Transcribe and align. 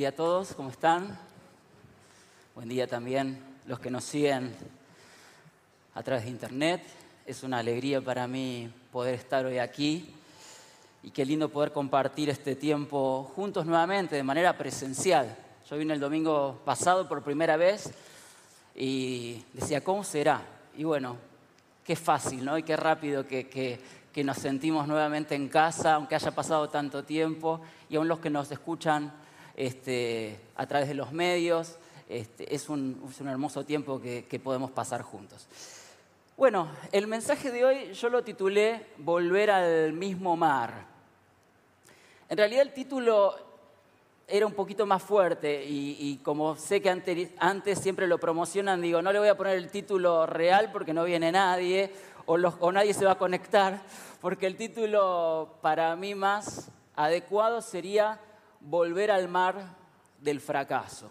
día 0.00 0.08
a 0.08 0.12
todos, 0.12 0.54
¿cómo 0.54 0.70
están? 0.70 1.14
Buen 2.54 2.70
día 2.70 2.86
también 2.86 3.38
los 3.66 3.80
que 3.80 3.90
nos 3.90 4.02
siguen 4.02 4.50
a 5.94 6.02
través 6.02 6.24
de 6.24 6.30
internet. 6.30 6.82
Es 7.26 7.42
una 7.42 7.58
alegría 7.58 8.00
para 8.00 8.26
mí 8.26 8.72
poder 8.90 9.16
estar 9.16 9.44
hoy 9.44 9.58
aquí 9.58 10.10
y 11.02 11.10
qué 11.10 11.26
lindo 11.26 11.50
poder 11.50 11.72
compartir 11.72 12.30
este 12.30 12.56
tiempo 12.56 13.30
juntos 13.36 13.66
nuevamente 13.66 14.16
de 14.16 14.22
manera 14.22 14.56
presencial. 14.56 15.36
Yo 15.68 15.76
vine 15.76 15.92
el 15.92 16.00
domingo 16.00 16.62
pasado 16.64 17.06
por 17.06 17.22
primera 17.22 17.58
vez 17.58 17.92
y 18.74 19.44
decía, 19.52 19.84
¿cómo 19.84 20.02
será? 20.02 20.40
Y 20.78 20.84
bueno, 20.84 21.18
qué 21.84 21.94
fácil, 21.94 22.42
¿no? 22.42 22.56
Y 22.56 22.62
qué 22.62 22.74
rápido 22.74 23.26
que, 23.26 23.50
que 23.50 24.24
nos 24.24 24.38
sentimos 24.38 24.88
nuevamente 24.88 25.34
en 25.34 25.50
casa, 25.50 25.96
aunque 25.96 26.14
haya 26.14 26.30
pasado 26.30 26.70
tanto 26.70 27.04
tiempo, 27.04 27.60
y 27.90 27.96
aún 27.96 28.08
los 28.08 28.18
que 28.18 28.30
nos 28.30 28.50
escuchan 28.50 29.12
este, 29.60 30.40
a 30.56 30.66
través 30.66 30.88
de 30.88 30.94
los 30.94 31.12
medios, 31.12 31.76
este, 32.08 32.54
es, 32.54 32.70
un, 32.70 32.98
hermoso 33.26 33.62
tiempo 33.66 34.00
que, 34.00 34.40
podemos 34.42 34.70
pasar 34.70 35.02
juntos. 35.02 35.46
Bueno, 36.38 36.68
el 36.92 37.06
mensaje 37.06 37.50
de 37.50 37.66
hoy 37.66 37.92
yo 37.92 38.08
lo 38.08 38.24
titulé 38.24 38.86
Volver 38.96 39.50
al 39.50 39.92
mismo 39.92 40.34
mar. 40.34 40.86
En 42.30 42.38
realidad 42.38 42.62
el 42.62 42.72
título 42.72 43.34
era 44.26 44.46
un 44.46 44.54
poquito 44.54 44.86
más 44.86 45.02
fuerte 45.02 45.62
y, 45.66 46.18
como 46.22 46.56
sé 46.56 46.80
que 46.80 46.88
antes, 46.88 47.78
siempre 47.78 48.06
lo 48.06 48.18
promocionan, 48.18 48.80
digo, 48.80 49.02
no 49.02 49.12
le 49.12 49.18
voy 49.18 49.28
a 49.28 49.36
poner 49.36 49.58
el 49.58 49.70
título 49.70 50.24
real 50.24 50.70
porque 50.72 50.94
no 50.94 51.04
viene 51.04 51.30
nadie 51.32 51.92
o 52.24 52.72
nadie 52.72 52.94
se 52.94 53.04
va 53.04 53.12
a 53.12 53.18
conectar, 53.18 53.82
porque 54.22 54.46
el 54.46 54.56
título 54.56 55.58
para 55.60 55.94
mí 55.96 56.14
más 56.14 56.70
adecuado 56.96 57.60
sería 57.60 58.20
Volver 58.60 59.10
al 59.10 59.28
mar 59.28 59.56
del 60.20 60.40
fracaso. 60.40 61.10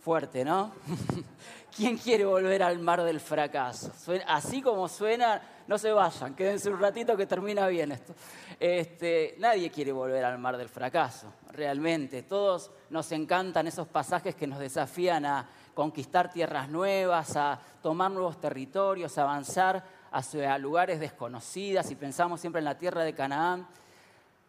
Fuerte, 0.00 0.44
¿no? 0.44 0.72
¿Quién 1.76 1.98
quiere 1.98 2.24
volver 2.24 2.62
al 2.62 2.78
mar 2.78 3.02
del 3.02 3.20
fracaso? 3.20 3.92
así 4.26 4.60
como 4.60 4.88
suena, 4.88 5.40
no 5.66 5.78
se 5.78 5.92
vayan, 5.92 6.34
quédense 6.34 6.68
un 6.68 6.80
ratito 6.80 7.16
que 7.16 7.26
termina 7.26 7.68
bien 7.68 7.92
esto. 7.92 8.14
Este, 8.58 9.36
nadie 9.38 9.70
quiere 9.70 9.92
volver 9.92 10.24
al 10.24 10.38
mar 10.38 10.56
del 10.56 10.68
fracaso, 10.68 11.32
realmente. 11.52 12.24
Todos 12.24 12.70
nos 12.90 13.12
encantan 13.12 13.68
esos 13.68 13.86
pasajes 13.86 14.34
que 14.34 14.46
nos 14.46 14.58
desafían 14.58 15.24
a 15.24 15.48
conquistar 15.74 16.30
tierras 16.30 16.68
nuevas, 16.68 17.36
a 17.36 17.60
tomar 17.82 18.10
nuevos 18.10 18.40
territorios, 18.40 19.16
a 19.16 19.22
avanzar 19.22 19.84
hacia 20.10 20.58
lugares 20.58 20.98
desconocidas 20.98 21.90
y 21.90 21.94
pensamos 21.94 22.40
siempre 22.40 22.58
en 22.58 22.64
la 22.64 22.76
tierra 22.76 23.04
de 23.04 23.14
Canaán. 23.14 23.66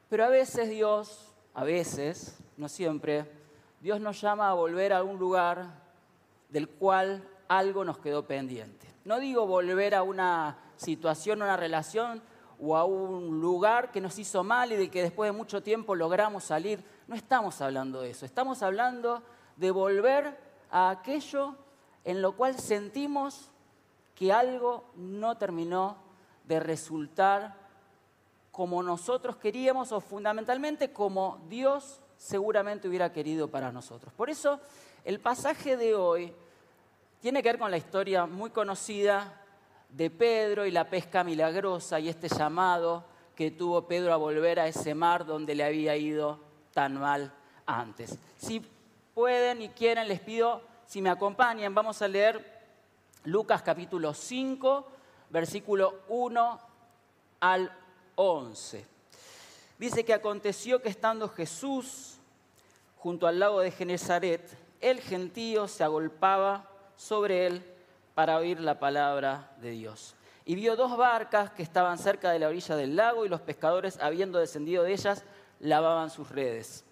Pero 0.10 0.26
a 0.26 0.30
veces 0.30 0.70
Dios, 0.70 1.31
a 1.54 1.64
veces, 1.64 2.38
no 2.58 2.70
siempre, 2.70 3.30
Dios 3.82 4.00
nos 4.00 4.22
llama 4.22 4.50
a 4.50 4.54
volver 4.54 4.94
a 4.94 5.04
un 5.04 5.18
lugar 5.18 5.66
del 6.50 6.70
cual 6.70 7.28
algo 7.48 7.84
nos 7.84 7.98
quedó 7.98 8.26
pendiente. 8.26 8.88
No 9.04 9.20
digo 9.20 9.46
volver 9.48 9.96
a 9.96 10.04
una 10.04 10.58
situación, 10.76 11.42
una 11.42 11.58
relación 11.58 12.22
o 12.60 12.78
a 12.78 12.86
un 12.86 13.42
lugar 13.42 13.92
que 13.92 14.00
nos 14.00 14.20
hizo 14.20 14.44
mal 14.44 14.72
y 14.72 14.76
de 14.76 14.90
que 14.92 15.02
después 15.02 15.32
de 15.32 15.38
mucho 15.38 15.64
tiempo 15.64 15.96
logramos 15.96 16.44
salir. 16.44 16.84
No 17.08 17.16
estamos 17.16 17.60
hablando 17.62 18.02
de 18.02 18.12
eso. 18.12 18.26
Estamos 18.26 18.62
hablando 18.62 19.24
de 19.58 19.72
volver 19.72 20.38
a 20.70 20.92
aquello 20.92 21.56
en 22.06 22.22
lo 22.22 22.34
cual 22.36 22.60
sentimos 22.60 23.50
que 24.16 24.32
algo 24.32 24.86
no 24.96 25.38
terminó 25.38 25.98
de 26.46 26.60
resultar 26.60 27.61
como 28.52 28.84
nosotros 28.84 29.38
queríamos 29.38 29.92
o 29.92 30.02
fundamentalmente 30.02 30.92
como 30.92 31.42
Dios 31.48 32.02
seguramente 32.18 32.88
hubiera 32.88 33.12
querido 33.12 33.48
para 33.48 33.72
nosotros. 33.72 34.14
Por 34.14 34.30
eso 34.30 34.60
el 35.04 35.20
pasaje 35.20 35.78
de 35.78 35.96
hoy 35.96 36.34
tiene 37.22 37.42
que 37.42 37.50
ver 37.50 37.60
con 37.60 37.72
la 37.72 37.78
historia 37.78 38.26
muy 38.26 38.50
conocida 38.50 39.42
de 39.90 40.10
Pedro 40.10 40.66
y 40.66 40.72
la 40.72 40.90
pesca 40.90 41.24
milagrosa 41.24 42.00
y 42.00 42.10
este 42.10 42.30
llamado 42.30 43.06
que 43.36 43.52
tuvo 43.52 43.88
Pedro 43.88 44.14
a 44.14 44.18
volver 44.18 44.60
a 44.60 44.68
ese 44.68 44.94
mar 44.94 45.26
donde 45.26 45.56
le 45.56 45.64
había 45.64 45.96
ido 45.96 46.40
tan 46.74 47.00
mal 47.00 47.34
antes. 47.66 48.18
Si 48.38 48.66
pueden 49.14 49.62
y 49.62 49.70
quieren, 49.70 50.08
les 50.08 50.20
pido, 50.20 50.62
si 50.86 51.02
me 51.02 51.10
acompañan, 51.10 51.74
vamos 51.74 52.02
a 52.02 52.08
leer 52.08 52.62
Lucas 53.24 53.62
capítulo 53.62 54.14
5, 54.14 54.88
versículo 55.30 56.02
1 56.10 56.60
al 57.40 57.72
11. 58.22 58.86
Dice 59.80 60.06
que 60.06 60.14
aconteció 60.14 60.82
que 60.82 60.90
estando 60.90 61.28
Jesús 61.28 62.18
junto 62.98 63.26
al 63.26 63.40
lago 63.40 63.62
de 63.62 63.72
Genezaret, 63.72 64.48
el 64.80 65.02
gentío 65.02 65.68
se 65.68 65.84
agolpaba 65.84 66.70
sobre 66.96 67.48
él 67.48 67.66
para 68.14 68.38
oír 68.38 68.60
la 68.60 68.80
palabra 68.80 69.52
de 69.60 69.72
Dios. 69.72 70.16
Y 70.46 70.56
vio 70.56 70.76
dos 70.76 70.96
barcas 70.98 71.52
que 71.52 71.64
estaban 71.64 71.98
cerca 71.98 72.32
de 72.32 72.40
la 72.40 72.48
orilla 72.48 72.76
del 72.76 72.96
lago 72.96 73.26
y 73.26 73.30
los 73.30 73.42
pescadores, 73.42 73.98
habiendo 74.00 74.38
descendido 74.38 74.84
de 74.84 74.94
ellas, 74.94 75.24
lavaban 75.60 76.10
sus 76.10 76.30
redes. 76.30 76.86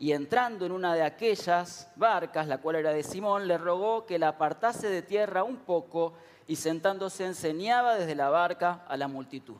Y 0.00 0.12
entrando 0.12 0.66
en 0.66 0.72
una 0.72 0.94
de 0.94 1.02
aquellas 1.02 1.88
barcas, 1.96 2.48
la 2.48 2.58
cual 2.58 2.76
era 2.76 2.92
de 2.92 3.02
Simón, 3.02 3.46
le 3.46 3.58
rogó 3.58 4.06
que 4.06 4.18
la 4.18 4.28
apartase 4.28 4.88
de 4.88 5.02
tierra 5.02 5.44
un 5.44 5.56
poco 5.56 6.14
y 6.46 6.56
sentándose 6.56 7.26
enseñaba 7.26 7.96
desde 7.96 8.14
la 8.14 8.28
barca 8.28 8.84
a 8.88 8.96
la 8.96 9.06
multitud. 9.06 9.56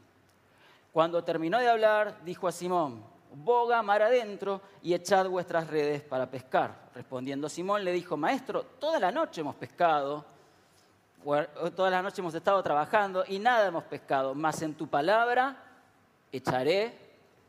Cuando 0.92 1.22
terminó 1.22 1.58
de 1.58 1.68
hablar, 1.68 2.22
dijo 2.24 2.48
a 2.48 2.52
Simón, 2.52 3.04
boga 3.34 3.82
mar 3.82 4.02
adentro 4.02 4.60
y 4.82 4.94
echad 4.94 5.28
vuestras 5.28 5.68
redes 5.68 6.02
para 6.02 6.30
pescar. 6.30 6.88
Respondiendo 6.94 7.48
Simón 7.48 7.84
le 7.84 7.92
dijo, 7.92 8.16
maestro, 8.16 8.64
toda 8.64 8.98
la 8.98 9.10
noche 9.10 9.40
hemos 9.40 9.54
pescado, 9.56 10.24
toda 11.74 11.90
la 11.90 12.02
noche 12.02 12.20
hemos 12.20 12.34
estado 12.34 12.62
trabajando 12.62 13.24
y 13.26 13.38
nada 13.38 13.68
hemos 13.68 13.84
pescado, 13.84 14.34
mas 14.34 14.62
en 14.62 14.74
tu 14.74 14.88
palabra 14.88 15.62
echaré 16.32 16.96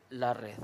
la 0.09 0.33
red. 0.33 0.57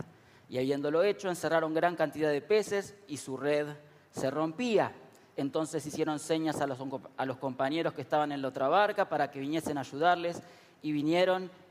Y 0.49 0.57
habiéndolo 0.57 1.03
hecho, 1.03 1.29
encerraron 1.29 1.73
gran 1.73 1.95
cantidad 1.95 2.29
de 2.29 2.41
peces 2.41 2.95
y 3.07 3.17
su 3.17 3.37
red 3.37 3.67
se 4.11 4.29
rompía. 4.29 4.93
Entonces 5.35 5.85
hicieron 5.85 6.19
señas 6.19 6.61
a 6.61 6.67
los, 6.67 6.77
a 7.17 7.25
los 7.25 7.37
compañeros 7.37 7.93
que 7.93 8.01
estaban 8.01 8.31
en 8.31 8.41
la 8.41 8.49
otra 8.49 8.67
barca 8.67 9.09
para 9.09 9.29
que 9.31 9.39
viniesen 9.39 9.77
a 9.77 9.81
ayudarles 9.81 10.41
y 10.81 10.91
vinieron 10.91 11.49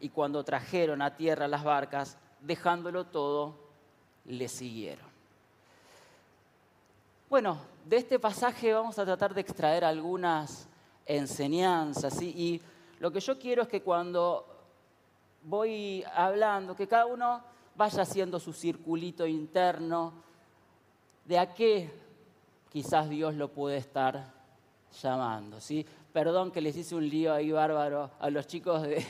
Y 0.00 0.10
cuando 0.10 0.44
trajeron 0.44 1.02
a 1.02 1.16
tierra 1.16 1.48
las 1.48 1.64
barcas, 1.64 2.18
dejándolo 2.40 3.06
todo, 3.06 3.54
le 4.24 4.48
siguieron. 4.48 5.06
Bueno, 7.28 7.58
de 7.84 7.96
este 7.96 8.18
pasaje 8.18 8.72
vamos 8.72 8.98
a 8.98 9.04
tratar 9.04 9.34
de 9.34 9.40
extraer 9.40 9.84
algunas 9.84 10.68
enseñanzas. 11.06 12.20
Y 12.22 12.60
lo 13.00 13.10
que 13.10 13.20
yo 13.20 13.38
quiero 13.38 13.62
es 13.62 13.68
que 13.68 13.82
cuando 13.82 14.46
voy 15.42 16.04
hablando, 16.14 16.76
que 16.76 16.88
cada 16.88 17.06
uno 17.06 17.42
vaya 17.74 18.02
haciendo 18.02 18.40
su 18.40 18.52
circulito 18.52 19.26
interno 19.26 20.12
de 21.24 21.38
a 21.38 21.52
qué 21.52 21.90
quizás 22.70 23.08
Dios 23.08 23.34
lo 23.34 23.48
puede 23.48 23.76
estar 23.76 24.32
llamando. 25.02 25.60
¿sí? 25.60 25.86
Perdón 26.16 26.50
que 26.50 26.62
les 26.62 26.74
hice 26.74 26.94
un 26.94 27.06
lío 27.06 27.30
ahí 27.30 27.52
bárbaro 27.52 28.10
a 28.18 28.30
los 28.30 28.46
chicos, 28.46 28.80
de 28.80 29.04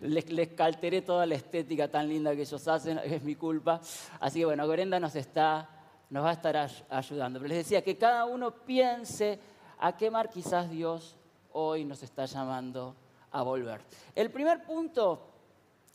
les, 0.00 0.48
calteré 0.50 1.02
toda 1.02 1.26
la 1.26 1.34
estética 1.34 1.90
tan 1.90 2.08
linda 2.08 2.36
que 2.36 2.42
ellos 2.42 2.68
hacen, 2.68 3.00
es 3.02 3.20
mi 3.24 3.34
culpa. 3.34 3.80
Así 4.20 4.38
que 4.38 4.44
bueno, 4.44 4.64
Gorenda 4.64 5.00
nos 5.00 5.16
está 5.16 5.68
nos 6.10 6.24
va 6.24 6.30
a 6.30 6.34
estar 6.34 6.70
ayudando. 6.88 7.40
Pero 7.40 7.48
les 7.48 7.58
decía 7.58 7.82
que 7.82 7.98
cada 7.98 8.26
uno 8.26 8.52
piense 8.54 9.40
a 9.80 9.96
qué 9.96 10.08
mar 10.08 10.30
quizás 10.30 10.70
Dios 10.70 11.16
hoy 11.50 11.84
nos 11.84 12.00
está 12.04 12.26
llamando 12.26 12.94
a 13.32 13.42
volver. 13.42 13.80
El 14.14 14.30
primer 14.30 14.62
punto 14.62 15.20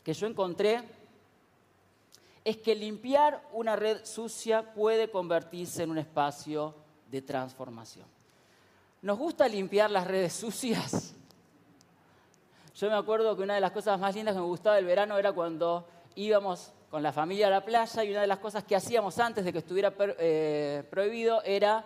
que 0.03 0.13
yo 0.13 0.27
encontré 0.27 0.81
es 2.43 2.57
que 2.57 2.75
limpiar 2.75 3.41
una 3.53 3.77
red 3.77 4.03
sucia 4.03 4.73
puede 4.73 5.09
convertirse 5.09 5.83
en 5.83 5.91
un 5.91 5.97
espacio 5.97 6.75
de 7.09 7.21
transformación. 7.21 8.18
¿Nos 9.01 9.17
gusta 9.17 9.47
limpiar 9.47 9.89
las 9.89 10.05
redes 10.05 10.33
sucias? 10.33 11.15
Yo 12.75 12.89
me 12.89 12.97
acuerdo 12.97 13.35
que 13.37 13.43
una 13.43 13.55
de 13.55 13.61
las 13.61 13.71
cosas 13.71 13.97
más 13.97 14.13
lindas 14.13 14.35
que 14.35 14.41
me 14.41 14.45
gustaba 14.45 14.75
del 14.75 14.83
verano 14.83 15.17
era 15.17 15.31
cuando 15.31 15.87
íbamos 16.15 16.73
con 16.89 17.01
la 17.01 17.13
familia 17.13 17.47
a 17.47 17.49
la 17.49 17.63
playa 17.63 18.03
y 18.03 18.11
una 18.11 18.21
de 18.21 18.27
las 18.27 18.39
cosas 18.39 18.65
que 18.65 18.75
hacíamos 18.75 19.17
antes 19.19 19.45
de 19.45 19.53
que 19.53 19.59
estuviera 19.59 19.93
eh, 19.97 20.83
prohibido 20.89 21.41
era 21.43 21.85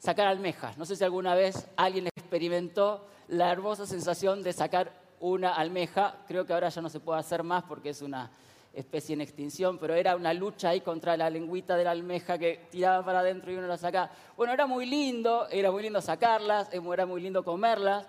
sacar 0.00 0.26
almejas. 0.26 0.76
No 0.76 0.84
sé 0.84 0.96
si 0.96 1.04
alguna 1.04 1.36
vez 1.36 1.68
alguien 1.76 2.08
experimentó 2.08 3.06
la 3.28 3.52
hermosa 3.52 3.86
sensación 3.86 4.42
de 4.42 4.52
sacar 4.52 4.92
una 5.20 5.54
almeja. 5.54 6.16
Creo 6.26 6.44
que 6.44 6.52
ahora 6.52 6.70
ya 6.70 6.82
no 6.82 6.88
se 6.88 6.98
puede 6.98 7.20
hacer 7.20 7.44
más 7.44 7.62
porque 7.64 7.90
es 7.90 8.02
una 8.02 8.32
especie 8.74 9.12
en 9.14 9.20
extinción, 9.20 9.78
pero 9.78 9.94
era 9.94 10.16
una 10.16 10.32
lucha 10.32 10.70
ahí 10.70 10.80
contra 10.80 11.16
la 11.16 11.28
lengüita 11.28 11.76
de 11.76 11.84
la 11.84 11.90
almeja 11.90 12.38
que 12.38 12.66
tiraba 12.70 13.04
para 13.04 13.20
adentro 13.20 13.52
y 13.52 13.56
uno 13.56 13.66
la 13.66 13.76
sacaba. 13.76 14.10
Bueno, 14.36 14.52
era 14.52 14.66
muy 14.66 14.86
lindo, 14.86 15.46
era 15.50 15.70
muy 15.70 15.82
lindo 15.82 16.00
sacarlas, 16.00 16.68
era 16.72 17.06
muy 17.06 17.20
lindo 17.20 17.44
comerlas, 17.44 18.06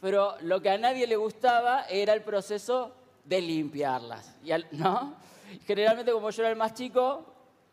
pero 0.00 0.34
lo 0.42 0.60
que 0.60 0.70
a 0.70 0.78
nadie 0.78 1.06
le 1.06 1.16
gustaba 1.16 1.84
era 1.88 2.12
el 2.12 2.22
proceso 2.22 2.94
de 3.24 3.40
limpiarlas, 3.40 4.36
¿no? 4.72 5.14
Generalmente 5.66 6.12
como 6.12 6.30
yo 6.30 6.42
era 6.42 6.50
el 6.50 6.56
más 6.56 6.74
chico, 6.74 7.26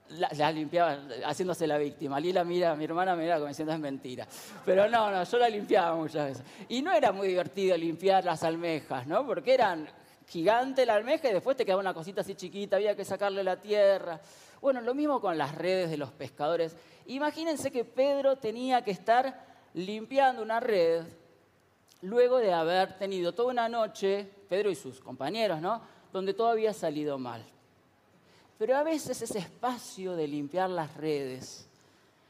las 0.09 0.53
limpiaba 0.53 0.97
haciéndose 1.25 1.67
la 1.67 1.77
víctima. 1.77 2.19
Lila 2.19 2.43
mira, 2.43 2.75
mi 2.75 2.85
hermana 2.85 3.15
mira 3.15 3.35
como 3.35 3.47
diciendo 3.47 3.73
es 3.73 3.79
mentira. 3.79 4.27
Pero 4.65 4.89
no, 4.89 5.11
no, 5.11 5.23
yo 5.23 5.37
la 5.37 5.49
limpiaba 5.49 5.95
muchas 5.95 6.29
veces. 6.29 6.43
Y 6.67 6.81
no 6.81 6.91
era 6.91 7.11
muy 7.11 7.27
divertido 7.27 7.77
limpiar 7.77 8.25
las 8.25 8.43
almejas, 8.43 9.05
¿no? 9.07 9.25
Porque 9.25 9.53
eran 9.53 9.87
gigante 10.29 10.85
la 10.85 10.93
almeja 10.95 11.29
y 11.29 11.33
después 11.33 11.57
te 11.57 11.65
quedaba 11.65 11.81
una 11.81 11.93
cosita 11.93 12.21
así 12.21 12.35
chiquita, 12.35 12.75
había 12.75 12.95
que 12.95 13.03
sacarle 13.03 13.43
la 13.43 13.59
tierra. 13.59 14.21
Bueno, 14.61 14.79
lo 14.81 14.93
mismo 14.93 15.19
con 15.19 15.37
las 15.37 15.55
redes 15.55 15.89
de 15.89 15.97
los 15.97 16.11
pescadores. 16.11 16.75
Imagínense 17.07 17.71
que 17.71 17.83
Pedro 17.83 18.37
tenía 18.37 18.83
que 18.83 18.91
estar 18.91 19.43
limpiando 19.73 20.43
una 20.43 20.59
red 20.59 21.03
luego 22.01 22.37
de 22.37 22.53
haber 22.53 22.97
tenido 22.97 23.33
toda 23.33 23.49
una 23.49 23.67
noche, 23.67 24.29
Pedro 24.47 24.69
y 24.69 24.75
sus 24.75 24.99
compañeros, 24.99 25.59
¿no? 25.61 25.81
Donde 26.13 26.33
todo 26.33 26.49
había 26.49 26.73
salido 26.73 27.17
mal. 27.17 27.43
Pero 28.59 28.77
a 28.77 28.83
veces 28.83 29.21
ese 29.21 29.39
espacio 29.39 30.15
de 30.15 30.27
limpiar 30.27 30.69
las 30.69 30.95
redes, 30.95 31.67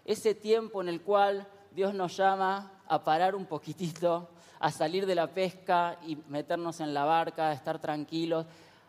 ese 0.05 0.35
tiempo 0.35 0.81
en 0.81 0.87
el 0.87 1.01
cual 1.01 1.45
Dios 1.71 1.93
nos 1.93 2.15
llama 2.15 2.71
a 2.87 3.03
parar 3.03 3.35
un 3.35 3.45
poquitito, 3.45 4.29
a 4.59 4.71
salir 4.71 5.05
de 5.05 5.15
la 5.15 5.27
pesca 5.27 5.97
y 6.05 6.17
meternos 6.27 6.79
en 6.81 6.93
la 6.93 7.05
barca, 7.05 7.49
a 7.49 7.53
estar 7.53 7.79
tranquilos, 7.79 8.45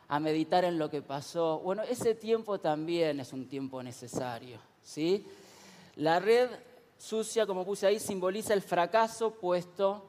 a 0.09 0.19
meditar 0.19 0.65
en 0.65 0.79
lo 0.79 0.91
que 0.91 1.03
pasó. 1.03 1.61
Bueno, 1.61 1.83
ese 1.83 2.15
tiempo 2.15 2.59
también 2.59 3.21
es 3.21 3.33
un 3.33 3.49
tiempo 3.49 3.83
necesario, 3.83 4.59
¿sí? 4.83 5.25
La 5.97 6.19
red 6.19 6.51
sucia, 6.99 7.47
como 7.47 7.65
puse 7.65 7.87
ahí, 7.87 8.01
simboliza 8.01 8.53
el 8.53 8.63
fracaso 8.63 9.33
puesto 9.35 10.05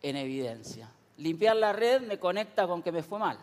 en 0.00 0.16
evidencia. 0.16 0.88
Limpiar 1.16 1.56
la 1.56 1.72
red 1.72 2.02
me 2.02 2.18
conecta 2.18 2.66
con 2.66 2.82
que 2.82 2.92
me 2.92 3.02
fue 3.02 3.18
mal. 3.18 3.38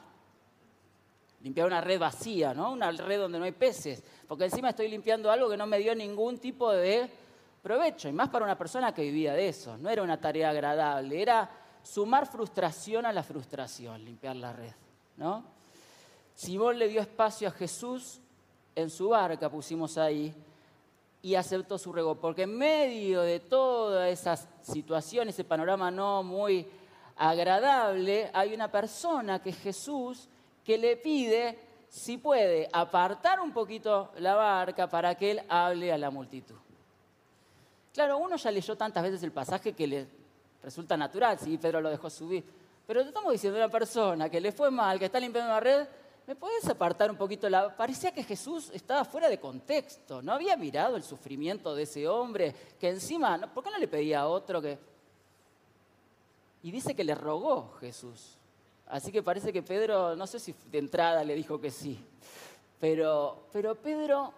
Limpiar 1.42 1.68
una 1.68 1.82
red 1.82 2.00
vacía, 2.00 2.54
¿no? 2.54 2.72
Una 2.72 2.92
red 2.92 3.20
donde 3.20 3.40
no 3.40 3.46
hay 3.46 3.52
peces. 3.52 4.04
Porque 4.28 4.46
encima 4.46 4.70
estoy 4.70 4.90
limpiando 4.90 5.32
algo 5.32 5.50
que 5.50 5.58
no 5.58 5.68
me 5.68 5.80
dio 5.80 5.96
ningún 5.96 6.40
tipo 6.40 6.72
de 6.72 7.10
provecho, 7.62 8.10
y 8.10 8.14
más 8.14 8.30
para 8.30 8.46
una 8.46 8.58
persona 8.58 8.94
que 8.94 9.04
vivía 9.04 9.34
de 9.34 9.50
eso. 9.50 9.78
No 9.78 9.90
era 9.90 10.04
una 10.04 10.20
tarea 10.20 10.50
agradable, 10.50 11.22
era 11.22 11.50
sumar 11.84 12.28
frustración 12.28 13.06
a 13.06 13.14
la 13.14 13.24
frustración, 13.24 14.04
limpiar 14.04 14.36
la 14.36 14.54
red. 14.54 14.74
¿no? 15.18 15.44
Simón 16.36 16.80
le 16.80 16.88
dio 16.88 17.02
espacio 17.02 17.48
a 17.48 17.52
Jesús 17.52 18.20
en 18.76 18.90
su 18.90 19.10
barca, 19.10 19.50
pusimos 19.50 19.98
ahí, 19.98 20.34
y 21.22 21.36
aceptó 21.36 21.78
su 21.78 21.92
ruego, 21.92 22.16
porque 22.16 22.44
en 22.44 22.58
medio 22.58 23.22
de 23.22 23.42
toda 23.42 24.08
esa 24.08 24.38
situación, 24.62 25.28
ese 25.28 25.44
panorama 25.44 25.92
no 25.92 26.24
muy 26.24 26.66
agradable, 27.18 28.30
hay 28.34 28.54
una 28.54 28.72
persona 28.72 29.42
que 29.42 29.50
es 29.50 29.58
Jesús 29.58 30.30
que 30.64 30.78
le 30.78 30.96
pide 30.96 31.60
si 31.90 32.18
puede 32.18 32.70
apartar 32.72 33.42
un 33.42 33.52
poquito 33.52 34.12
la 34.20 34.36
barca 34.36 34.88
para 34.88 35.16
que 35.16 35.32
él 35.32 35.42
hable 35.50 35.92
a 35.92 35.98
la 35.98 36.10
multitud. 36.10 36.56
Claro, 37.94 38.18
uno 38.18 38.36
ya 38.36 38.52
leyó 38.52 38.76
tantas 38.76 39.04
veces 39.04 39.24
el 39.24 39.32
pasaje 39.32 39.74
que 39.74 39.88
le 39.88 40.08
resulta 40.62 40.96
natural, 40.96 41.40
si 41.40 41.58
Pedro 41.58 41.82
lo 41.82 41.90
dejó 41.90 42.10
subir. 42.10 42.44
Pero 42.86 43.02
te 43.02 43.10
estamos 43.10 43.32
diciendo 43.32 43.60
a 43.60 43.66
una 43.66 43.72
persona 43.72 44.30
que 44.30 44.42
le 44.42 44.52
fue 44.52 44.72
mal, 44.72 45.00
que 45.00 45.06
está 45.06 45.20
limpiando 45.20 45.52
una 45.52 45.60
red, 45.60 45.88
¿me 46.28 46.36
puedes 46.36 46.68
apartar 46.68 47.10
un 47.12 47.18
poquito 47.18 47.50
la... 47.50 47.76
Parecía 47.76 48.12
que 48.12 48.24
Jesús 48.24 48.70
estaba 48.74 49.06
fuera 49.06 49.30
de 49.30 49.40
contexto, 49.40 50.22
no 50.22 50.34
había 50.34 50.56
mirado 50.58 50.96
el 50.96 51.04
sufrimiento 51.04 51.76
de 51.76 51.84
ese 51.84 52.08
hombre, 52.08 52.56
que 52.80 52.90
encima, 52.90 53.38
¿por 53.54 53.64
qué 53.64 53.72
no 53.72 53.78
le 53.78 53.88
pedía 53.88 54.22
a 54.22 54.28
otro 54.28 54.62
que... 54.62 54.78
Y 56.62 56.72
dice 56.72 56.96
que 56.96 57.04
le 57.04 57.16
rogó 57.16 57.74
Jesús. 57.80 58.38
Así 58.88 59.12
que 59.12 59.24
parece 59.24 59.54
que 59.54 59.62
Pedro, 59.62 60.16
no 60.16 60.26
sé 60.26 60.40
si 60.40 60.56
de 60.72 60.80
entrada 60.80 61.24
le 61.24 61.36
dijo 61.36 61.62
que 61.62 61.70
sí, 61.70 62.04
pero, 62.80 63.46
pero 63.52 63.76
Pedro 63.76 64.34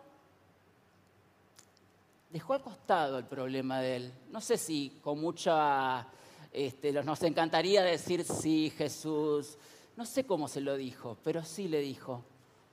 dejó 2.32 2.54
al 2.54 2.62
costado 2.62 3.18
el 3.18 3.26
problema 3.26 3.82
de 3.82 3.96
él. 3.98 4.14
No 4.30 4.42
sé 4.42 4.58
si 4.58 5.00
con 5.02 5.20
mucha... 5.20 6.08
Este, 6.54 6.92
nos 6.92 7.24
encantaría 7.24 7.82
decir 7.82 8.26
sí, 8.26 8.74
Jesús. 8.78 9.58
No 9.96 10.06
sé 10.06 10.26
cómo 10.26 10.48
se 10.48 10.60
lo 10.60 10.76
dijo, 10.76 11.18
pero 11.24 11.44
sí 11.44 11.68
le 11.68 11.80
dijo, 11.80 12.24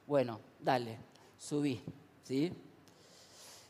bueno, 0.06 0.40
dale, 0.58 0.98
subí. 1.36 1.80
¿sí? 2.24 2.52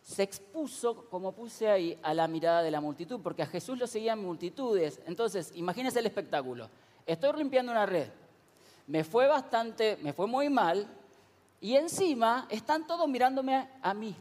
Se 0.03 0.23
expuso, 0.23 1.05
como 1.11 1.33
puse 1.33 1.69
ahí, 1.69 1.99
a 2.03 2.15
la 2.15 2.27
mirada 2.27 2.63
de 2.63 2.71
la 2.71 2.81
multitud, 2.81 3.21
porque 3.23 3.43
a 3.43 3.47
Jesús 3.47 3.79
lo 3.79 3.87
seguían 3.87 4.23
multitudes. 4.23 5.01
Entonces, 5.07 5.53
imagínense 5.55 5.99
el 5.99 6.07
espectáculo. 6.07 6.71
Estoy 7.05 7.37
limpiando 7.37 7.73
una 7.73 7.85
red. 7.85 8.09
Me 8.87 9.05
fue 9.05 9.27
bastante, 9.27 9.99
me 10.01 10.15
fue 10.15 10.27
muy 10.27 10.49
mal. 10.49 10.87
Y 11.61 11.75
encima 11.75 12.47
están 12.49 12.87
todos 12.87 13.07
mirándome 13.09 13.69
a 13.83 13.93
mí. 13.93 14.17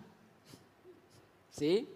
¿Sí? 1.58 1.90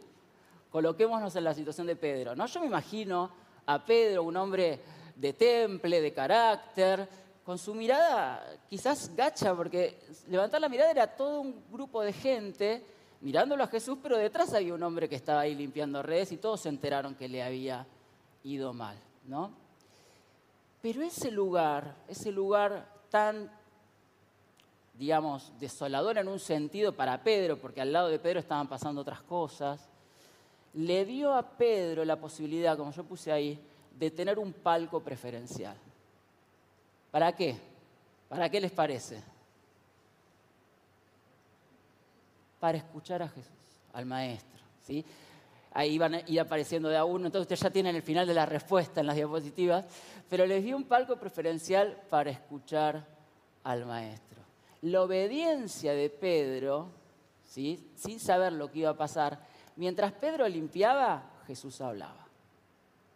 Coloquémonos 0.71 1.35
en 1.35 1.43
la 1.43 1.53
situación 1.53 1.87
de 1.87 1.95
Pedro. 1.95 2.35
¿no? 2.35 2.45
Yo 2.47 2.59
me 2.59 2.65
imagino 2.65 3.29
a 3.65 3.85
Pedro, 3.85 4.23
un 4.23 4.35
hombre 4.37 4.79
de 5.15 5.33
temple, 5.33 6.01
de 6.01 6.13
carácter, 6.13 7.07
con 7.45 7.57
su 7.57 7.73
mirada 7.73 8.57
quizás 8.69 9.15
gacha, 9.15 9.55
porque 9.55 9.99
levantar 10.27 10.61
la 10.61 10.69
mirada 10.69 10.91
era 10.91 11.07
todo 11.07 11.41
un 11.41 11.63
grupo 11.71 12.01
de 12.01 12.13
gente 12.13 12.83
mirándolo 13.21 13.63
a 13.63 13.67
Jesús, 13.67 13.99
pero 14.01 14.17
detrás 14.17 14.53
había 14.53 14.73
un 14.73 14.81
hombre 14.81 15.07
que 15.07 15.15
estaba 15.15 15.41
ahí 15.41 15.53
limpiando 15.53 16.01
redes 16.01 16.31
y 16.31 16.37
todos 16.37 16.61
se 16.61 16.69
enteraron 16.69 17.13
que 17.13 17.29
le 17.29 17.43
había 17.43 17.85
ido 18.43 18.73
mal, 18.73 18.97
¿no? 19.27 19.51
Pero 20.81 21.03
ese 21.03 21.29
lugar, 21.29 21.95
ese 22.07 22.31
lugar 22.31 22.87
tan 23.11 23.51
digamos, 25.01 25.51
desoladora 25.59 26.21
en 26.21 26.27
un 26.27 26.37
sentido 26.37 26.93
para 26.93 27.23
Pedro, 27.23 27.57
porque 27.57 27.81
al 27.81 27.91
lado 27.91 28.07
de 28.09 28.19
Pedro 28.19 28.39
estaban 28.39 28.67
pasando 28.67 29.01
otras 29.01 29.23
cosas, 29.23 29.89
le 30.75 31.05
dio 31.05 31.33
a 31.33 31.41
Pedro 31.41 32.05
la 32.05 32.17
posibilidad, 32.17 32.77
como 32.77 32.91
yo 32.91 33.03
puse 33.03 33.31
ahí, 33.31 33.59
de 33.97 34.11
tener 34.11 34.37
un 34.37 34.53
palco 34.53 34.99
preferencial. 34.99 35.75
¿Para 37.09 37.31
qué? 37.31 37.57
¿Para 38.29 38.47
qué 38.47 38.61
les 38.61 38.71
parece? 38.71 39.23
Para 42.59 42.77
escuchar 42.77 43.23
a 43.23 43.27
Jesús, 43.27 43.57
al 43.93 44.05
Maestro. 44.05 44.61
¿sí? 44.85 45.03
Ahí 45.73 45.97
van 45.97 46.13
a 46.13 46.23
apareciendo 46.39 46.89
de 46.89 46.97
a 46.97 47.05
uno, 47.05 47.25
entonces 47.25 47.45
ustedes 47.45 47.61
ya 47.61 47.71
tienen 47.71 47.95
el 47.95 48.03
final 48.03 48.27
de 48.27 48.35
la 48.35 48.45
respuesta 48.45 49.01
en 49.01 49.07
las 49.07 49.15
diapositivas, 49.15 49.83
pero 50.29 50.45
les 50.45 50.63
dio 50.63 50.77
un 50.77 50.83
palco 50.83 51.15
preferencial 51.15 51.99
para 52.07 52.29
escuchar 52.29 53.03
al 53.63 53.87
Maestro 53.87 54.40
la 54.81 55.03
obediencia 55.03 55.93
de 55.93 56.09
Pedro, 56.09 56.89
¿sí? 57.45 57.91
sin 57.95 58.19
saber 58.19 58.53
lo 58.53 58.71
que 58.71 58.79
iba 58.79 58.89
a 58.89 58.97
pasar, 58.97 59.39
mientras 59.75 60.11
Pedro 60.13 60.47
limpiaba, 60.47 61.23
Jesús 61.47 61.81
hablaba. 61.81 62.27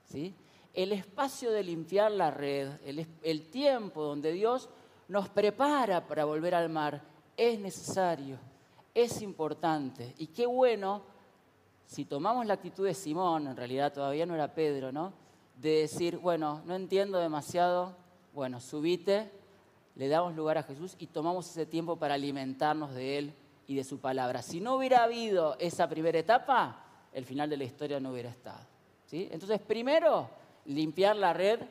¿sí? 0.05 0.35
El 0.73 0.91
espacio 0.91 1.51
de 1.51 1.63
limpiar 1.63 2.11
la 2.11 2.31
red, 2.31 2.73
el, 2.83 3.49
tiempo 3.49 4.03
donde 4.03 4.31
Dios 4.31 4.69
nos 5.07 5.29
prepara 5.29 6.05
para 6.07 6.25
volver 6.25 6.53
al 6.53 6.69
mar, 6.69 7.01
es 7.37 7.59
necesario, 7.59 8.37
es 8.93 9.21
importante. 9.21 10.13
Y 10.17 10.27
qué 10.27 10.45
bueno 10.45 11.01
si 11.87 12.05
tomamos 12.05 12.45
la 12.45 12.55
actitud 12.55 12.85
de 12.85 12.93
Simón, 12.93 13.47
en 13.47 13.55
realidad 13.55 13.93
todavía 13.93 14.25
no 14.25 14.35
era 14.35 14.53
Pedro, 14.53 14.91
¿no? 14.91 15.13
De 15.61 15.81
decir, 15.81 16.17
bueno, 16.17 16.61
no 16.65 16.75
entiendo 16.75 17.19
demasiado, 17.19 17.95
bueno, 18.33 18.59
subite, 18.59 19.31
le 19.95 20.07
damos 20.07 20.35
lugar 20.35 20.57
a 20.57 20.63
Jesús 20.63 20.95
y 20.99 21.07
tomamos 21.07 21.49
ese 21.49 21.65
tiempo 21.65 21.95
para 21.95 22.15
alimentarnos 22.15 22.93
de 22.93 23.17
Él 23.17 23.33
y 23.67 23.75
de 23.75 23.83
su 23.83 23.99
palabra. 23.99 24.41
Si 24.41 24.59
no 24.59 24.75
hubiera 24.75 25.03
habido 25.03 25.55
esa 25.59 25.87
primera 25.87 26.19
etapa, 26.19 26.83
el 27.13 27.25
final 27.25 27.49
de 27.49 27.57
la 27.57 27.63
historia 27.63 27.99
no 27.99 28.11
hubiera 28.11 28.29
estado. 28.29 28.59
¿sí? 29.05 29.29
Entonces, 29.31 29.59
primero, 29.61 30.29
limpiar 30.65 31.15
la 31.15 31.33
red 31.33 31.61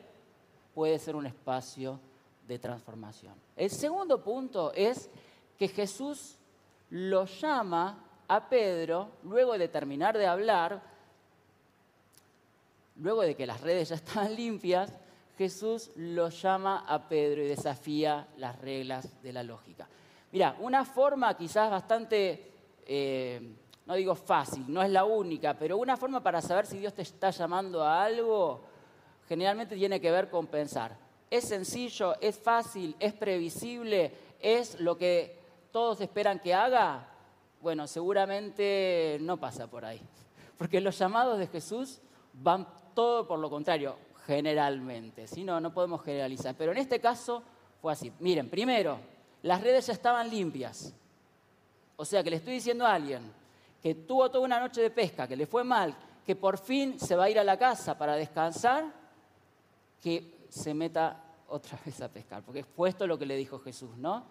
puede 0.75 0.99
ser 0.99 1.17
un 1.17 1.27
espacio 1.27 2.01
de 2.49 2.59
transformación. 2.59 3.35
El 3.57 3.71
segundo 3.71 4.23
punto 4.23 4.73
es 4.73 5.09
que 5.59 5.69
Jesús 5.69 6.37
lo 6.91 7.27
llama 7.27 7.99
a 8.27 8.49
Pedro, 8.49 9.11
luego 9.23 9.57
de 9.59 9.69
terminar 9.69 10.17
de 10.17 10.27
hablar, 10.27 10.83
luego 12.97 13.23
de 13.23 13.35
que 13.35 13.47
las 13.47 13.61
redes 13.61 13.91
ya 13.91 13.95
estaban 13.97 14.35
limpias, 14.35 14.93
Jesús 15.37 15.91
lo 15.97 16.29
llama 16.29 16.85
a 16.87 17.09
Pedro 17.09 17.43
y 17.43 17.49
desafía 17.49 18.29
las 18.37 18.59
reglas 18.61 19.23
de 19.23 19.33
la 19.33 19.43
lógica. 19.43 19.89
Mira, 20.33 20.57
una 20.61 20.85
forma 20.85 21.37
quizás 21.37 21.71
bastante 21.71 22.53
eh, 22.87 23.57
no 23.87 23.95
digo 23.95 24.15
fácil, 24.15 24.65
no 24.69 24.83
es 24.83 24.91
la 24.91 25.05
única, 25.05 25.55
pero 25.55 25.77
una 25.77 25.97
forma 25.97 26.23
para 26.23 26.41
saber 26.41 26.67
si 26.67 26.79
Dios 26.79 26.95
te 26.95 27.03
está 27.03 27.31
llamando 27.31 27.83
a 27.83 28.03
algo, 28.03 28.63
generalmente 29.29 29.77
tiene 29.77 30.01
que 30.01 30.11
ver 30.11 30.31
con 30.31 30.47
pensar. 30.47 30.97
Es 31.31 31.45
sencillo, 31.45 32.19
es 32.21 32.39
fácil, 32.39 32.97
es 32.99 33.13
previsible, 33.13 34.13
es 34.41 34.81
lo 34.81 34.97
que 34.97 35.39
todos 35.71 36.01
esperan 36.01 36.39
que 36.39 36.55
haga. 36.55 37.09
Bueno, 37.61 37.87
seguramente 37.87 39.19
no 39.21 39.39
pasa 39.39 39.67
por 39.67 39.85
ahí. 39.85 40.01
Porque 40.59 40.81
los 40.81 40.99
llamados 40.99 41.39
de 41.39 41.47
Jesús 41.47 42.01
van 42.33 42.67
todo 42.95 43.27
por 43.27 43.39
lo 43.39 43.51
contrario, 43.51 43.97
generalmente. 44.27 45.27
Si 45.27 45.45
no, 45.45 45.61
no 45.61 45.73
podemos 45.73 46.03
generalizar. 46.03 46.55
Pero 46.57 46.73
en 46.73 46.79
este 46.79 47.01
caso 47.01 47.43
fue 47.81 47.93
así. 47.93 48.13
Miren, 48.21 48.49
primero, 48.49 48.99
las 49.43 49.61
redes 49.61 49.87
ya 49.87 49.93
estaban 49.93 50.29
limpias. 50.29 50.93
O 51.97 52.05
sea 52.05 52.23
que 52.23 52.31
le 52.31 52.37
estoy 52.37 52.55
diciendo 52.55 52.87
a 52.87 52.95
alguien 52.95 53.23
que 53.83 53.95
tuvo 53.95 54.31
toda 54.31 54.45
una 54.45 54.59
noche 54.59 54.81
de 54.81 54.91
pesca, 54.91 55.29
que 55.29 55.37
le 55.37 55.47
fue 55.47 55.63
mal, 55.63 55.95
que 56.25 56.35
por 56.35 56.59
fin 56.59 56.99
se 56.99 57.15
va 57.15 57.25
a 57.25 57.31
ir 57.31 57.39
a 57.39 57.45
la 57.45 57.59
casa 57.59 57.97
para 57.99 58.17
descansar, 58.17 58.85
que 60.03 60.47
se 60.49 60.73
meta 60.73 61.23
otra 61.49 61.79
vez 61.85 62.01
a 62.01 62.09
pescar. 62.09 62.43
Porque 62.43 62.65
fue 62.65 62.89
esto 62.89 63.07
lo 63.07 63.19
que 63.19 63.27
le 63.27 63.37
dijo 63.37 63.59
Jesús, 63.59 63.97
¿no? 63.97 64.25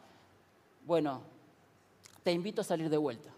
Bueno, 0.86 1.22
te 2.24 2.32
invito 2.32 2.62
a 2.62 2.64
salir 2.64 2.90
de 2.90 2.98
vuelta. 2.98 3.30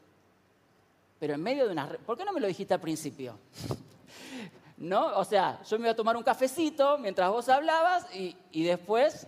Pero 1.19 1.33
en 1.33 1.41
medio 1.41 1.65
de 1.65 1.71
una... 1.71 1.87
¿Por 1.89 2.17
qué 2.17 2.25
no 2.25 2.33
me 2.33 2.39
lo 2.39 2.47
dijiste 2.47 2.73
al 2.73 2.81
principio? 2.81 3.37
¿No? 4.77 5.17
O 5.17 5.23
sea, 5.23 5.61
yo 5.63 5.77
me 5.77 5.85
iba 5.85 5.91
a 5.91 5.95
tomar 5.95 6.17
un 6.17 6.23
cafecito 6.23 6.97
mientras 6.97 7.29
vos 7.29 7.47
hablabas 7.47 8.07
y, 8.13 8.63
después 8.63 9.27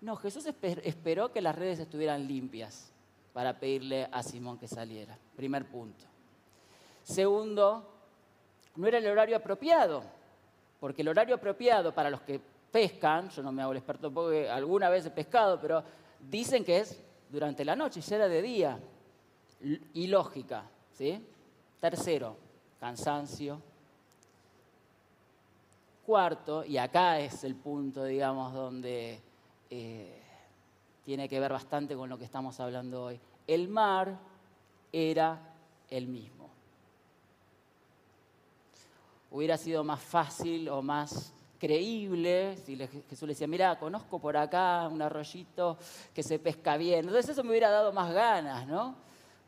no, 0.00 0.16
Jesús 0.16 0.44
esperó 0.46 1.30
que 1.30 1.40
las 1.40 1.54
redes 1.54 1.78
estuvieran 1.78 2.26
limpias 2.26 2.90
para 3.32 3.58
pedirle 3.58 4.08
a 4.10 4.22
Simón 4.22 4.58
que 4.58 4.66
saliera. 4.66 5.16
Primer 5.36 5.64
punto. 5.66 6.04
Segundo, 7.04 7.88
no 8.76 8.86
era 8.86 8.98
el 8.98 9.06
horario 9.06 9.36
apropiado, 9.36 10.02
porque 10.80 11.02
el 11.02 11.08
horario 11.08 11.36
apropiado 11.36 11.94
para 11.94 12.10
los 12.10 12.20
que 12.22 12.40
pescan, 12.72 13.28
yo 13.30 13.42
no 13.42 13.52
me 13.52 13.62
hago 13.62 13.72
el 13.72 13.78
experto 13.78 14.12
porque 14.12 14.48
alguna 14.48 14.88
vez 14.88 15.06
he 15.06 15.10
pescado, 15.10 15.60
pero 15.60 15.84
dicen 16.18 16.64
que 16.64 16.78
es 16.78 16.98
durante 17.28 17.64
la 17.64 17.76
noche, 17.76 18.00
ya 18.00 18.16
era 18.16 18.28
de 18.28 18.42
día. 18.42 18.78
Y 19.94 20.08
lógica, 20.08 20.64
¿sí? 20.92 21.24
Tercero, 21.80 22.36
cansancio. 22.80 23.60
Cuarto, 26.04 26.64
y 26.64 26.78
acá 26.78 27.20
es 27.20 27.44
el 27.44 27.54
punto, 27.54 28.04
digamos, 28.04 28.52
donde 28.52 29.20
eh, 29.70 30.22
tiene 31.04 31.28
que 31.28 31.38
ver 31.38 31.52
bastante 31.52 31.94
con 31.94 32.08
lo 32.08 32.18
que 32.18 32.24
estamos 32.24 32.58
hablando 32.60 33.04
hoy. 33.04 33.20
El 33.46 33.68
mar 33.68 34.16
era 34.92 35.38
el 35.90 36.06
mismo. 36.08 36.50
Hubiera 39.30 39.56
sido 39.56 39.82
más 39.84 40.00
fácil 40.00 40.68
o 40.68 40.82
más 40.82 41.32
creíble 41.58 42.56
si 42.56 42.76
Jesús 42.76 43.22
le 43.22 43.28
decía, 43.28 43.46
mira, 43.46 43.78
conozco 43.78 44.18
por 44.18 44.36
acá 44.36 44.88
un 44.88 45.00
arroyito 45.00 45.78
que 46.12 46.22
se 46.22 46.38
pesca 46.38 46.76
bien. 46.76 47.06
Entonces 47.06 47.30
eso 47.30 47.44
me 47.44 47.50
hubiera 47.50 47.70
dado 47.70 47.92
más 47.92 48.12
ganas, 48.12 48.66
¿no? 48.66 48.96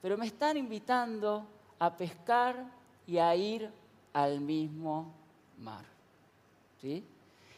Pero 0.00 0.16
me 0.16 0.26
están 0.26 0.56
invitando 0.56 1.44
a 1.78 1.96
pescar 1.96 2.64
y 3.06 3.18
a 3.18 3.34
ir 3.34 3.68
al 4.12 4.40
mismo 4.40 5.12
mar. 5.58 5.93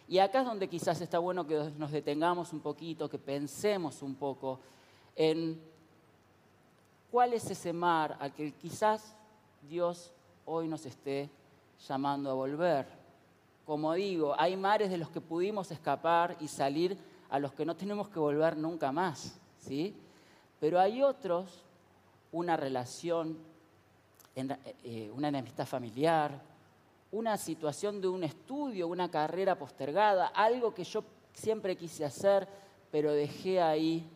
Y 0.09 0.19
acá 0.19 0.41
es 0.41 0.47
donde 0.47 0.69
quizás 0.69 1.01
está 1.01 1.19
bueno 1.19 1.47
que 1.47 1.73
nos 1.79 1.91
detengamos 1.91 2.53
un 2.53 2.61
poquito, 2.61 3.09
que 3.09 3.19
pensemos 3.19 4.03
un 4.03 4.15
poco 4.15 4.61
en 5.17 5.61
cuál 7.11 7.33
es 7.33 7.51
ese 7.51 7.73
mar 7.73 8.17
al 8.21 8.33
que 8.33 8.53
quizás 8.53 9.15
Dios 9.69 10.13
hoy 10.45 10.69
nos 10.69 10.87
esté 10.87 11.29
llamando 11.89 12.31
a 12.31 12.35
volver. 12.35 12.87
Como 13.67 13.93
digo, 13.95 14.35
hay 14.39 14.57
mares 14.57 14.91
de 14.91 14.99
los 14.99 15.11
que 15.11 15.21
pudimos 15.21 15.71
escapar 15.73 16.37
y 16.41 16.47
salir 16.47 16.97
a 17.29 17.41
los 17.41 17.53
que 17.53 17.65
no 17.65 17.75
tenemos 17.75 18.09
que 18.09 18.21
volver 18.21 18.57
nunca 18.57 18.93
más, 18.93 19.37
¿sí? 19.59 19.93
Pero 20.61 20.79
hay 20.79 21.03
otros, 21.03 21.65
una 22.31 22.57
relación, 22.57 23.37
eh, 24.37 25.11
una 25.15 25.29
enemistad 25.29 25.67
familiar, 25.67 26.41
una 27.13 27.37
situación 27.37 28.01
de 28.01 28.09
un 28.09 28.25
estudio, 28.25 28.89
una 28.89 29.11
carrera 29.11 29.59
postergada, 29.59 30.27
algo 30.29 30.75
que 30.75 30.85
yo 30.85 31.05
siempre 31.33 31.77
quise 31.77 32.05
hacer, 32.05 32.49
pero 32.91 33.13
dejé 33.13 33.61
ahí 33.61 34.09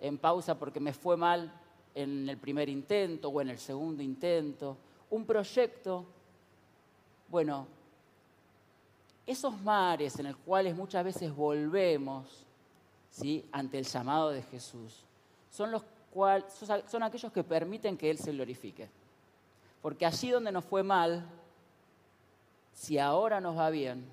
en 0.00 0.18
pausa 0.18 0.58
porque 0.58 0.80
me 0.80 0.92
fue 0.92 1.16
mal 1.16 1.52
en 1.94 2.28
el 2.28 2.38
primer 2.38 2.68
intento 2.68 3.28
o 3.28 3.40
en 3.40 3.50
el 3.50 3.58
segundo 3.58 4.02
intento, 4.02 4.76
un 5.10 5.24
proyecto, 5.24 6.04
bueno, 7.28 7.66
esos 9.26 9.60
mares 9.60 10.18
en 10.18 10.28
los 10.28 10.36
cuales 10.36 10.74
muchas 10.76 11.04
veces 11.04 11.34
volvemos 11.34 12.46
¿sí? 13.10 13.44
ante 13.52 13.78
el 13.78 13.84
llamado 13.84 14.30
de 14.30 14.42
Jesús, 14.42 15.04
son, 15.50 15.70
los 15.70 15.82
son 16.86 17.02
aquellos 17.02 17.32
que 17.32 17.44
permiten 17.44 17.96
que 17.96 18.10
Él 18.10 18.18
se 18.18 18.32
glorifique. 18.32 18.88
Porque 19.82 20.06
allí 20.06 20.30
donde 20.30 20.50
nos 20.50 20.64
fue 20.64 20.82
mal, 20.82 21.28
si 22.78 22.96
ahora 22.96 23.40
nos 23.40 23.58
va 23.58 23.70
bien, 23.70 24.04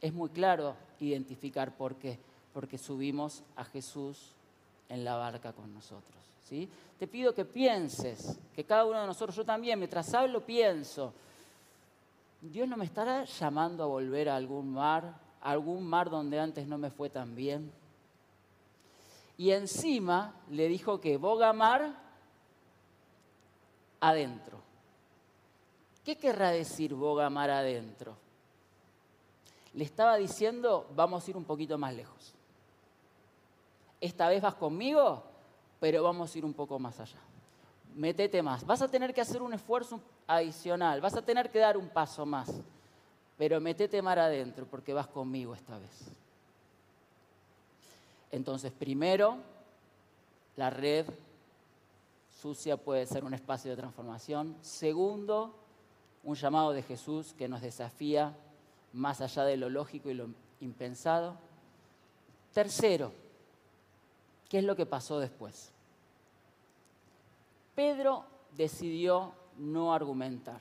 es 0.00 0.12
muy 0.14 0.28
claro 0.28 0.76
identificar 1.00 1.76
por 1.76 1.96
qué. 1.96 2.20
Porque 2.54 2.78
subimos 2.78 3.42
a 3.56 3.64
Jesús 3.64 4.32
en 4.88 5.04
la 5.04 5.16
barca 5.16 5.52
con 5.52 5.74
nosotros. 5.74 6.22
¿sí? 6.44 6.68
Te 7.00 7.08
pido 7.08 7.34
que 7.34 7.44
pienses, 7.44 8.38
que 8.54 8.64
cada 8.64 8.84
uno 8.84 9.00
de 9.00 9.08
nosotros, 9.08 9.34
yo 9.34 9.44
también, 9.44 9.76
mientras 9.76 10.14
hablo, 10.14 10.46
pienso, 10.46 11.12
Dios 12.40 12.68
no 12.68 12.76
me 12.76 12.84
estará 12.84 13.24
llamando 13.24 13.82
a 13.82 13.88
volver 13.88 14.28
a 14.28 14.36
algún 14.36 14.72
mar, 14.72 15.12
a 15.42 15.50
algún 15.50 15.84
mar 15.84 16.10
donde 16.10 16.38
antes 16.38 16.68
no 16.68 16.78
me 16.78 16.90
fue 16.90 17.10
tan 17.10 17.34
bien. 17.34 17.72
Y 19.36 19.50
encima 19.50 20.36
le 20.48 20.68
dijo 20.68 21.00
que 21.00 21.16
boga 21.16 21.52
mar 21.52 21.92
adentro. 23.98 24.59
¿Qué 26.10 26.16
querrá 26.16 26.50
decir 26.50 26.92
boga 26.92 27.30
mar 27.30 27.50
adentro? 27.50 28.16
Le 29.74 29.84
estaba 29.84 30.16
diciendo, 30.16 30.90
vamos 30.96 31.24
a 31.24 31.30
ir 31.30 31.36
un 31.36 31.44
poquito 31.44 31.78
más 31.78 31.94
lejos. 31.94 32.34
Esta 34.00 34.28
vez 34.28 34.42
vas 34.42 34.54
conmigo, 34.56 35.22
pero 35.78 36.02
vamos 36.02 36.34
a 36.34 36.38
ir 36.38 36.44
un 36.44 36.52
poco 36.52 36.80
más 36.80 36.98
allá. 36.98 37.20
Métete 37.94 38.42
más. 38.42 38.66
Vas 38.66 38.82
a 38.82 38.88
tener 38.88 39.14
que 39.14 39.20
hacer 39.20 39.40
un 39.40 39.54
esfuerzo 39.54 40.00
adicional, 40.26 41.00
vas 41.00 41.14
a 41.14 41.22
tener 41.22 41.48
que 41.48 41.60
dar 41.60 41.76
un 41.76 41.88
paso 41.88 42.26
más, 42.26 42.50
pero 43.38 43.60
metete 43.60 44.02
mar 44.02 44.18
adentro 44.18 44.66
porque 44.66 44.92
vas 44.92 45.06
conmigo 45.06 45.54
esta 45.54 45.78
vez. 45.78 46.10
Entonces, 48.32 48.72
primero, 48.72 49.36
la 50.56 50.70
red 50.70 51.06
sucia 52.42 52.76
puede 52.76 53.06
ser 53.06 53.22
un 53.22 53.32
espacio 53.34 53.70
de 53.70 53.76
transformación. 53.76 54.56
Segundo, 54.60 55.59
un 56.22 56.34
llamado 56.34 56.72
de 56.72 56.82
Jesús 56.82 57.34
que 57.36 57.48
nos 57.48 57.62
desafía 57.62 58.34
más 58.92 59.20
allá 59.20 59.44
de 59.44 59.56
lo 59.56 59.68
lógico 59.68 60.10
y 60.10 60.14
lo 60.14 60.28
impensado. 60.60 61.36
Tercero, 62.52 63.12
¿qué 64.48 64.58
es 64.58 64.64
lo 64.64 64.76
que 64.76 64.86
pasó 64.86 65.18
después? 65.18 65.70
Pedro 67.74 68.24
decidió 68.56 69.32
no 69.56 69.94
argumentar. 69.94 70.60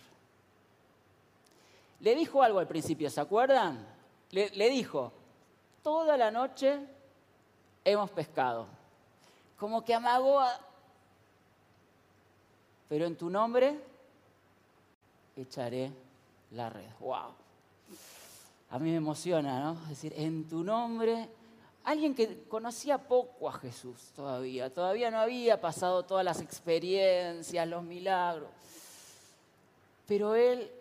Le 1.99 2.15
dijo 2.15 2.41
algo 2.41 2.59
al 2.59 2.67
principio, 2.67 3.09
¿se 3.09 3.19
acuerdan? 3.19 3.85
Le, 4.31 4.69
dijo, 4.69 5.11
toda 5.83 6.15
la 6.15 6.31
noche 6.31 6.79
hemos 7.83 8.09
pescado. 8.11 8.67
Como 9.57 9.83
que 9.83 9.93
amagó 9.93 10.39
a... 10.39 10.59
Pero 12.87 13.05
en 13.05 13.17
tu 13.17 13.29
nombre 13.29 13.79
echaré 15.41 15.91
la 16.51 16.69
red. 16.69 16.89
¡Wow! 16.99 17.33
A 18.71 18.79
mí 18.79 18.91
me 18.91 18.97
emociona, 18.97 19.59
¿no? 19.59 19.73
Es 19.83 19.89
decir, 19.89 20.13
en 20.15 20.47
tu 20.47 20.63
nombre, 20.63 21.27
alguien 21.83 22.13
que 22.13 22.43
conocía 22.43 22.97
poco 22.97 23.49
a 23.49 23.53
Jesús 23.53 24.11
todavía, 24.15 24.71
todavía 24.71 25.09
no 25.09 25.19
había 25.19 25.59
pasado 25.59 26.03
todas 26.03 26.23
las 26.23 26.41
experiencias, 26.41 27.67
los 27.67 27.83
milagros, 27.83 28.49
pero 30.05 30.35
él 30.35 30.71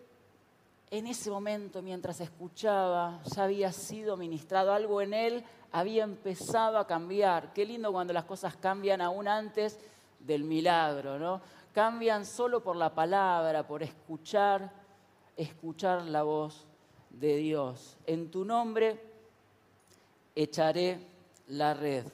en 0.90 1.06
ese 1.06 1.30
momento, 1.30 1.82
mientras 1.82 2.20
escuchaba, 2.20 3.20
ya 3.34 3.44
había 3.44 3.72
sido 3.72 4.16
ministrado, 4.16 4.72
algo 4.72 5.02
en 5.02 5.12
él 5.12 5.44
había 5.70 6.04
empezado 6.04 6.78
a 6.78 6.86
cambiar. 6.86 7.52
Qué 7.52 7.66
lindo 7.66 7.92
cuando 7.92 8.12
las 8.12 8.24
cosas 8.24 8.56
cambian 8.56 9.00
aún 9.00 9.28
antes 9.28 9.78
del 10.18 10.44
milagro, 10.44 11.18
¿no? 11.18 11.40
Cambian 11.78 12.26
solo 12.26 12.60
por 12.60 12.74
la 12.74 12.92
palabra, 12.92 13.64
por 13.64 13.84
escuchar, 13.84 14.68
escuchar 15.36 16.02
la 16.02 16.24
voz 16.24 16.66
de 17.08 17.36
Dios. 17.36 17.96
En 18.04 18.32
tu 18.32 18.44
nombre 18.44 19.00
echaré 20.34 20.98
la 21.46 21.74
red. 21.74 22.04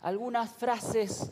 algunas 0.00 0.50
frases 0.50 1.30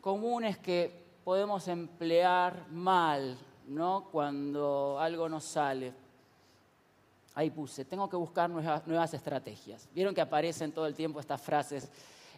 comunes 0.00 0.58
que 0.58 1.04
podemos 1.22 1.68
emplear 1.68 2.66
mal, 2.68 3.38
¿no? 3.68 4.08
Cuando 4.10 4.98
algo 4.98 5.28
nos 5.28 5.44
sale. 5.44 6.01
Ahí 7.34 7.50
puse, 7.50 7.84
tengo 7.84 8.08
que 8.10 8.16
buscar 8.16 8.50
nuevas, 8.50 9.14
estrategias. 9.14 9.88
Vieron 9.94 10.14
que 10.14 10.20
aparecen 10.20 10.72
todo 10.72 10.86
el 10.86 10.94
tiempo 10.94 11.18
estas 11.18 11.40
frases 11.40 11.88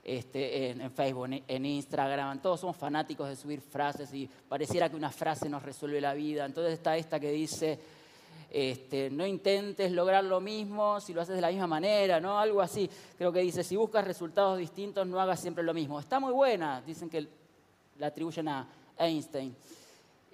este, 0.04 0.70
en, 0.70 0.90
Facebook, 0.92 1.42
en 1.48 1.66
Instagram. 1.66 2.40
Todos 2.40 2.60
somos 2.60 2.76
fanáticos 2.76 3.28
de 3.28 3.34
subir 3.34 3.60
frases 3.60 4.14
y 4.14 4.28
pareciera 4.48 4.88
que 4.88 4.94
una 4.94 5.10
frase 5.10 5.48
nos 5.48 5.62
resuelve 5.62 6.00
la 6.00 6.14
vida. 6.14 6.44
Entonces 6.44 6.74
está 6.74 6.96
esta 6.96 7.18
que 7.18 7.32
dice, 7.32 7.80
este, 8.50 9.10
no 9.10 9.26
intentes 9.26 9.90
lograr 9.90 10.22
lo 10.22 10.40
mismo 10.40 11.00
si 11.00 11.12
lo 11.12 11.22
haces 11.22 11.34
de 11.34 11.40
la 11.40 11.50
misma 11.50 11.66
manera, 11.66 12.20
¿no? 12.20 12.38
Algo 12.38 12.60
así. 12.60 12.88
Creo 13.18 13.32
que 13.32 13.40
dice, 13.40 13.64
si 13.64 13.74
buscas 13.74 14.04
resultados 14.04 14.58
distintos, 14.58 15.04
no 15.08 15.20
hagas 15.20 15.40
siempre 15.40 15.64
lo 15.64 15.74
mismo. 15.74 15.98
Está 15.98 16.20
muy 16.20 16.32
buena, 16.32 16.80
dicen 16.82 17.10
que 17.10 17.26
la 17.98 18.06
atribuyen 18.06 18.46
a 18.46 18.68
Einstein. 18.96 19.56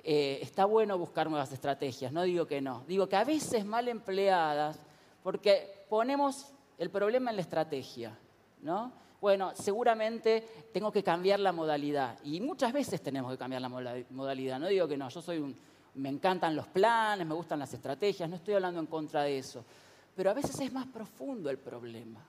Eh, 0.03 0.39
está 0.43 0.65
bueno 0.65 0.97
buscar 0.97 1.29
nuevas 1.29 1.53
estrategias, 1.53 2.13
no 2.13 2.23
digo 2.23 2.47
que 2.47 2.61
no. 2.61 2.85
Digo 2.87 3.09
que 3.09 3.17
a 3.17 3.25
veces 3.25 3.65
mal 3.65 3.89
empleadas, 3.89 4.79
porque 5.23 5.85
ponemos 5.89 6.47
el 6.79 6.91
problema 6.91 7.31
en 7.31 7.37
la 7.37 7.43
estrategia, 7.43 8.17
¿no? 8.63 8.93
Bueno, 9.21 9.53
seguramente 9.55 10.43
tengo 10.73 10.91
que 10.91 11.03
cambiar 11.03 11.41
la 11.41 11.53
modalidad. 11.53 12.19
Y 12.25 12.41
muchas 12.41 12.73
veces 12.73 13.03
tenemos 13.03 13.31
que 13.31 13.37
cambiar 13.37 13.61
la 13.61 13.69
modalidad. 13.69 14.59
No 14.59 14.67
digo 14.69 14.89
que 14.89 14.97
no, 14.97 15.11
yo 15.11 15.21
soy 15.21 15.39
un, 15.39 15.55
me 15.97 16.09
encantan 16.09 16.57
los 16.57 16.67
planes, 16.69 17.27
me 17.27 17.35
gustan 17.35 17.59
las 17.59 17.73
estrategias, 17.75 18.29
no 18.29 18.37
estoy 18.37 18.55
hablando 18.55 18.81
en 18.81 18.87
contra 18.87 19.23
de 19.25 19.39
eso. 19.39 19.63
Pero 20.17 20.31
a 20.31 20.35
veces 20.35 20.59
es 20.61 20.73
más 20.73 20.87
profundo 20.87 21.51
el 21.51 21.59
problema. 21.59 22.21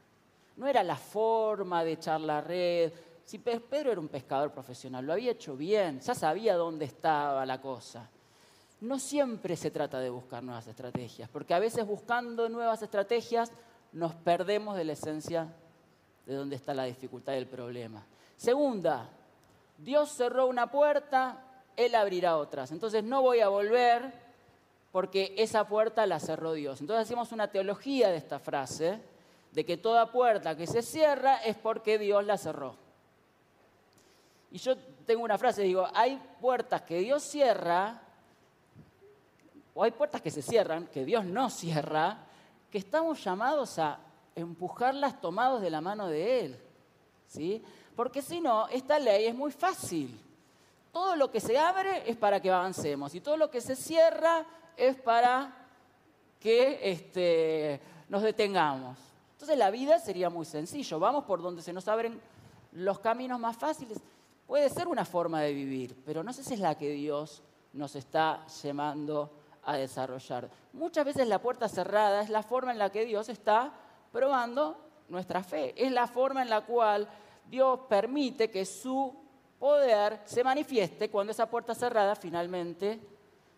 No 0.58 0.68
era 0.68 0.84
la 0.84 0.98
forma 0.98 1.84
de 1.84 1.94
echar 1.94 2.20
la 2.20 2.42
red, 2.42 2.92
si 3.25 3.38
Pedro 3.40 3.92
era 3.92 4.00
un 4.00 4.08
pescador 4.08 4.51
profesional, 4.51 5.06
lo 5.06 5.13
había 5.13 5.32
hecho 5.32 5.56
bien, 5.56 6.00
ya 6.00 6.13
sabía 6.16 6.56
dónde 6.56 6.86
estaba 6.86 7.46
la 7.46 7.62
cosa. 7.62 8.10
No 8.82 9.00
siempre 9.00 9.56
se 9.56 9.72
trata 9.72 10.00
de 10.00 10.10
buscar 10.10 10.44
nuevas 10.44 10.68
estrategias, 10.68 11.30
porque 11.30 11.54
a 11.54 11.60
veces 11.60 11.86
buscando 11.86 12.50
nuevas 12.50 12.82
estrategias 12.82 13.51
nos 13.92 14.16
perdemos 14.16 14.75
de 14.75 14.84
la 14.84 14.94
esencia 14.94 15.54
de 16.25 16.36
dónde 16.36 16.56
está 16.56 16.74
la 16.74 16.86
dificultad 16.86 17.34
del 17.34 17.48
problema. 17.48 18.04
Segunda, 18.38 19.10
Dios 19.78 20.12
cerró 20.12 20.48
una 20.48 20.72
puerta, 20.72 21.44
Él 21.75 21.96
abrirá 21.96 22.38
otras. 22.38 22.72
Entonces 22.72 23.04
no 23.04 23.22
voy 23.22 23.40
a 23.40 23.50
volver 23.50 24.13
porque 24.92 25.34
esa 25.38 25.68
puerta 25.68 26.06
la 26.06 26.20
cerró 26.20 26.54
Dios. 26.54 26.82
Entonces 26.82 27.04
hacemos 27.04 27.32
una 27.32 27.50
teología 27.50 28.10
de 28.10 28.18
esta 28.18 28.40
frase, 28.40 29.00
de 29.51 29.66
que 29.66 29.78
toda 29.78 30.12
puerta 30.12 30.56
que 30.56 30.68
se 30.68 30.82
cierra 30.82 31.38
es 31.38 31.58
porque 31.58 31.98
Dios 31.98 32.25
la 32.25 32.38
cerró. 32.38 32.75
Y 34.51 34.58
yo 34.58 34.77
tengo 35.05 35.24
una 35.24 35.38
frase, 35.38 35.63
digo, 35.63 35.88
hay 35.93 36.22
puertas 36.39 36.81
que 36.81 37.00
Dios 37.00 37.24
cierra, 37.24 38.01
o 39.74 39.84
hay 39.84 39.91
puertas 39.91 40.22
que 40.22 40.29
se 40.29 40.41
cierran, 40.41 40.88
que 40.88 41.05
Dios 41.05 41.25
no 41.25 41.50
cierra, 41.50 42.17
que 42.70 42.77
estamos 42.77 43.24
llamados 43.24 43.79
a 43.79 44.00
empujarlas 44.36 45.20
tomados 45.22 45.62
de 45.62 45.70
la 45.70 45.81
mano 45.81 46.08
de 46.08 46.41
Él. 46.41 46.60
¿sí? 47.27 47.63
Porque 47.96 48.22
si 48.22 48.41
no, 48.41 48.67
esta 48.67 49.00
ley 49.00 49.27
es 49.27 49.36
muy 49.36 49.51
fácil. 49.51 50.20
Todo 50.91 51.15
lo 51.15 51.31
que 51.31 51.39
se 51.39 51.58
abre 51.58 52.10
es 52.10 52.17
para 52.17 52.41
que 52.41 52.51
avancemos 52.51 53.15
y 53.15 53.22
todo 53.22 53.38
lo 53.38 53.50
que 53.50 53.62
se 53.62 53.75
cierra 53.75 54.46
es 54.76 54.97
para 54.97 55.54
que 56.39 56.91
este, 56.91 57.80
nos 58.10 58.21
detengamos. 58.21 58.97
Entonces 59.34 59.58
la 59.58 59.71
vida 59.71 59.99
sería 59.99 60.30
muy 60.30 60.45
sencillo. 60.45 60.99
Vamos 60.99 61.23
por 61.23 61.41
donde 61.41 61.62
se 61.62 61.71
nos 61.71 61.88
abren 61.88 62.19
los 62.73 62.99
caminos 62.99 63.39
más 63.39 63.56
fáciles. 63.56 63.99
Puede 64.52 64.70
ser 64.70 64.90
una 64.90 65.06
forma 65.06 65.40
de 65.40 65.54
vivir, 65.54 65.96
pero 66.06 66.26
no 66.26 66.34
sé 66.34 66.44
si 66.44 66.56
es 66.56 66.60
la 66.60 66.76
que 66.76 66.90
Dios 66.90 67.42
nos 67.72 67.96
está 67.96 68.46
llamando 68.62 69.32
a 69.64 69.78
desarrollar. 69.78 70.50
Muchas 70.74 71.06
veces 71.06 71.26
la 71.30 71.40
puerta 71.40 71.70
cerrada 71.70 72.22
es 72.22 72.30
la 72.30 72.44
forma 72.44 72.74
en 72.74 72.78
la 72.78 72.90
que 72.90 73.06
Dios 73.06 73.30
está 73.30 73.72
probando 74.12 74.78
nuestra 75.08 75.42
fe. 75.42 75.74
Es 75.82 75.90
la 75.94 76.06
forma 76.06 76.42
en 76.42 76.50
la 76.50 76.66
cual 76.66 77.08
Dios 77.50 77.80
permite 77.88 78.52
que 78.52 78.66
su 78.66 79.16
poder 79.58 80.20
se 80.26 80.44
manifieste 80.44 81.10
cuando 81.10 81.32
esa 81.32 81.50
puerta 81.50 81.74
cerrada 81.74 82.14
finalmente 82.18 83.00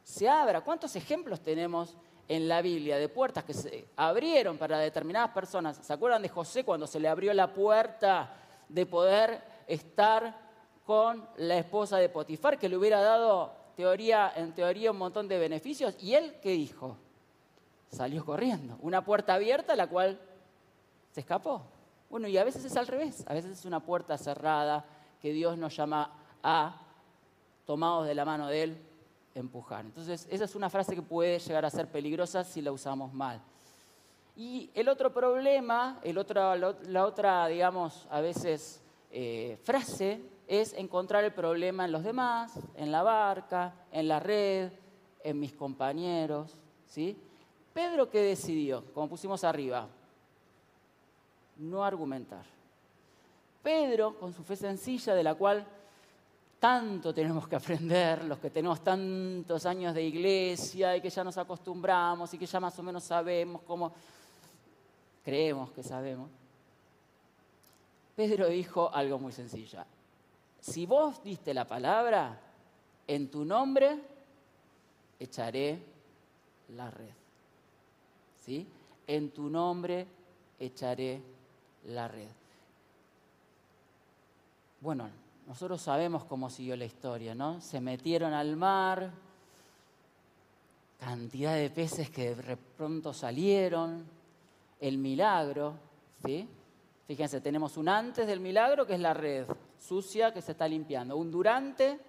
se 0.03 0.29
abra. 0.29 0.61
¿Cuántos 0.61 0.95
ejemplos 0.95 1.41
tenemos 1.41 1.97
en 2.27 2.47
la 2.47 2.61
Biblia 2.61 2.99
de 2.99 3.09
puertas 3.09 3.43
que 3.43 3.55
se 3.55 3.87
abrieron 3.95 4.59
para 4.59 4.77
determinadas 4.77 5.31
personas? 5.31 5.75
¿Se 5.75 5.91
acuerdan 5.91 6.21
de 6.21 6.29
José 6.29 6.63
cuando 6.63 6.85
se 6.85 6.99
le 6.99 7.07
abrió 7.07 7.33
la 7.33 7.51
puerta 7.51 8.31
de 8.69 8.85
poder 8.85 9.41
estar 9.65 10.42
con 10.85 11.25
la 11.37 11.57
esposa 11.57 11.97
de 11.97 12.09
Potifar, 12.09 12.59
que 12.59 12.69
le 12.69 12.77
hubiera 12.77 13.01
dado 13.01 13.51
teoría, 13.75 14.31
en 14.35 14.53
teoría 14.53 14.91
un 14.91 14.97
montón 14.97 15.27
de 15.27 15.37
beneficios. 15.37 15.95
¿Y 16.01 16.13
él 16.13 16.35
qué 16.41 16.51
dijo? 16.51 16.97
Salió 17.89 18.25
corriendo. 18.25 18.77
Una 18.81 19.03
puerta 19.03 19.35
abierta, 19.35 19.75
la 19.75 19.87
cual 19.87 20.19
se 21.11 21.21
escapó. 21.21 21.61
Bueno, 22.09 22.27
y 22.27 22.37
a 22.37 22.43
veces 22.43 22.65
es 22.65 22.75
al 22.75 22.87
revés. 22.87 23.23
A 23.27 23.33
veces 23.33 23.51
es 23.51 23.65
una 23.65 23.79
puerta 23.79 24.17
cerrada 24.17 24.85
que 25.21 25.31
Dios 25.31 25.57
nos 25.57 25.75
llama 25.75 26.11
a, 26.43 26.75
tomados 27.65 28.05
de 28.05 28.15
la 28.15 28.25
mano 28.25 28.47
de 28.47 28.63
Él, 28.63 28.77
empujar. 29.35 29.85
Entonces, 29.85 30.27
esa 30.29 30.43
es 30.43 30.55
una 30.55 30.69
frase 30.69 30.95
que 30.95 31.01
puede 31.01 31.39
llegar 31.39 31.65
a 31.65 31.69
ser 31.69 31.87
peligrosa 31.87 32.43
si 32.43 32.61
la 32.61 32.71
usamos 32.71 33.13
mal. 33.13 33.41
Y 34.35 34.69
el 34.73 34.89
otro 34.89 35.13
problema, 35.13 35.99
el 36.03 36.17
otro, 36.17 36.55
la 36.55 37.05
otra, 37.05 37.47
digamos, 37.47 38.07
a 38.09 38.19
veces 38.19 38.81
eh, 39.11 39.57
frase 39.63 40.32
es 40.47 40.73
encontrar 40.73 41.23
el 41.23 41.33
problema 41.33 41.85
en 41.85 41.91
los 41.91 42.03
demás, 42.03 42.59
en 42.75 42.91
la 42.91 43.03
barca, 43.03 43.73
en 43.91 44.07
la 44.07 44.19
red, 44.19 44.71
en 45.23 45.39
mis 45.39 45.53
compañeros. 45.53 46.53
¿sí? 46.87 47.17
Pedro, 47.73 48.09
¿qué 48.09 48.21
decidió? 48.21 48.83
Como 48.93 49.09
pusimos 49.09 49.43
arriba, 49.43 49.87
no 51.57 51.83
argumentar. 51.83 52.45
Pedro, 53.61 54.17
con 54.19 54.33
su 54.33 54.43
fe 54.43 54.55
sencilla, 54.55 55.15
de 55.15 55.23
la 55.23 55.35
cual 55.35 55.65
tanto 56.59 57.13
tenemos 57.13 57.47
que 57.47 57.55
aprender, 57.55 58.23
los 58.25 58.39
que 58.39 58.49
tenemos 58.49 58.83
tantos 58.83 59.65
años 59.65 59.93
de 59.93 60.03
iglesia 60.03 60.95
y 60.95 61.01
que 61.01 61.09
ya 61.09 61.23
nos 61.23 61.37
acostumbramos 61.37 62.33
y 62.33 62.37
que 62.37 62.45
ya 62.45 62.59
más 62.59 62.77
o 62.77 62.83
menos 62.83 63.03
sabemos 63.03 63.61
cómo, 63.63 63.93
creemos 65.23 65.71
que 65.71 65.83
sabemos. 65.83 66.29
Pedro 68.15 68.47
dijo 68.47 68.93
algo 68.93 69.17
muy 69.17 69.31
sencillo 69.31 69.79
si 70.63 70.85
vos 70.85 71.21
diste 71.21 71.53
la 71.53 71.67
palabra, 71.67 72.39
en 73.05 73.29
tu 73.29 73.43
nombre 73.43 73.99
echaré 75.19 75.77
la 76.69 76.89
red. 76.89 77.09
¿Sí? 78.39 78.65
En 79.05 79.31
tu 79.31 79.49
nombre 79.49 80.07
echaré 80.57 81.21
la 81.87 82.07
red. 82.07 82.29
Bueno, 84.79 85.09
nosotros 85.47 85.81
sabemos 85.81 86.23
cómo 86.23 86.49
siguió 86.49 86.77
la 86.77 86.85
historia, 86.85 87.35
¿no? 87.35 87.59
Se 87.59 87.81
metieron 87.81 88.31
al 88.31 88.55
mar, 88.55 89.11
cantidad 90.97 91.55
de 91.55 91.69
peces 91.71 92.09
que 92.09 92.35
de 92.35 92.55
pronto 92.55 93.11
salieron, 93.11 94.05
el 94.79 94.97
milagro, 94.97 95.73
¿sí? 96.25 96.47
Fíjense, 97.05 97.41
tenemos 97.41 97.75
un 97.75 97.89
antes 97.89 98.25
del 98.25 98.39
milagro 98.39 98.87
que 98.87 98.93
es 98.93 99.01
la 99.01 99.13
red 99.13 99.45
sucia 99.87 100.33
que 100.33 100.41
se 100.41 100.53
está 100.53 100.67
limpiando, 100.67 101.17
un 101.17 101.29
durante 101.29 101.99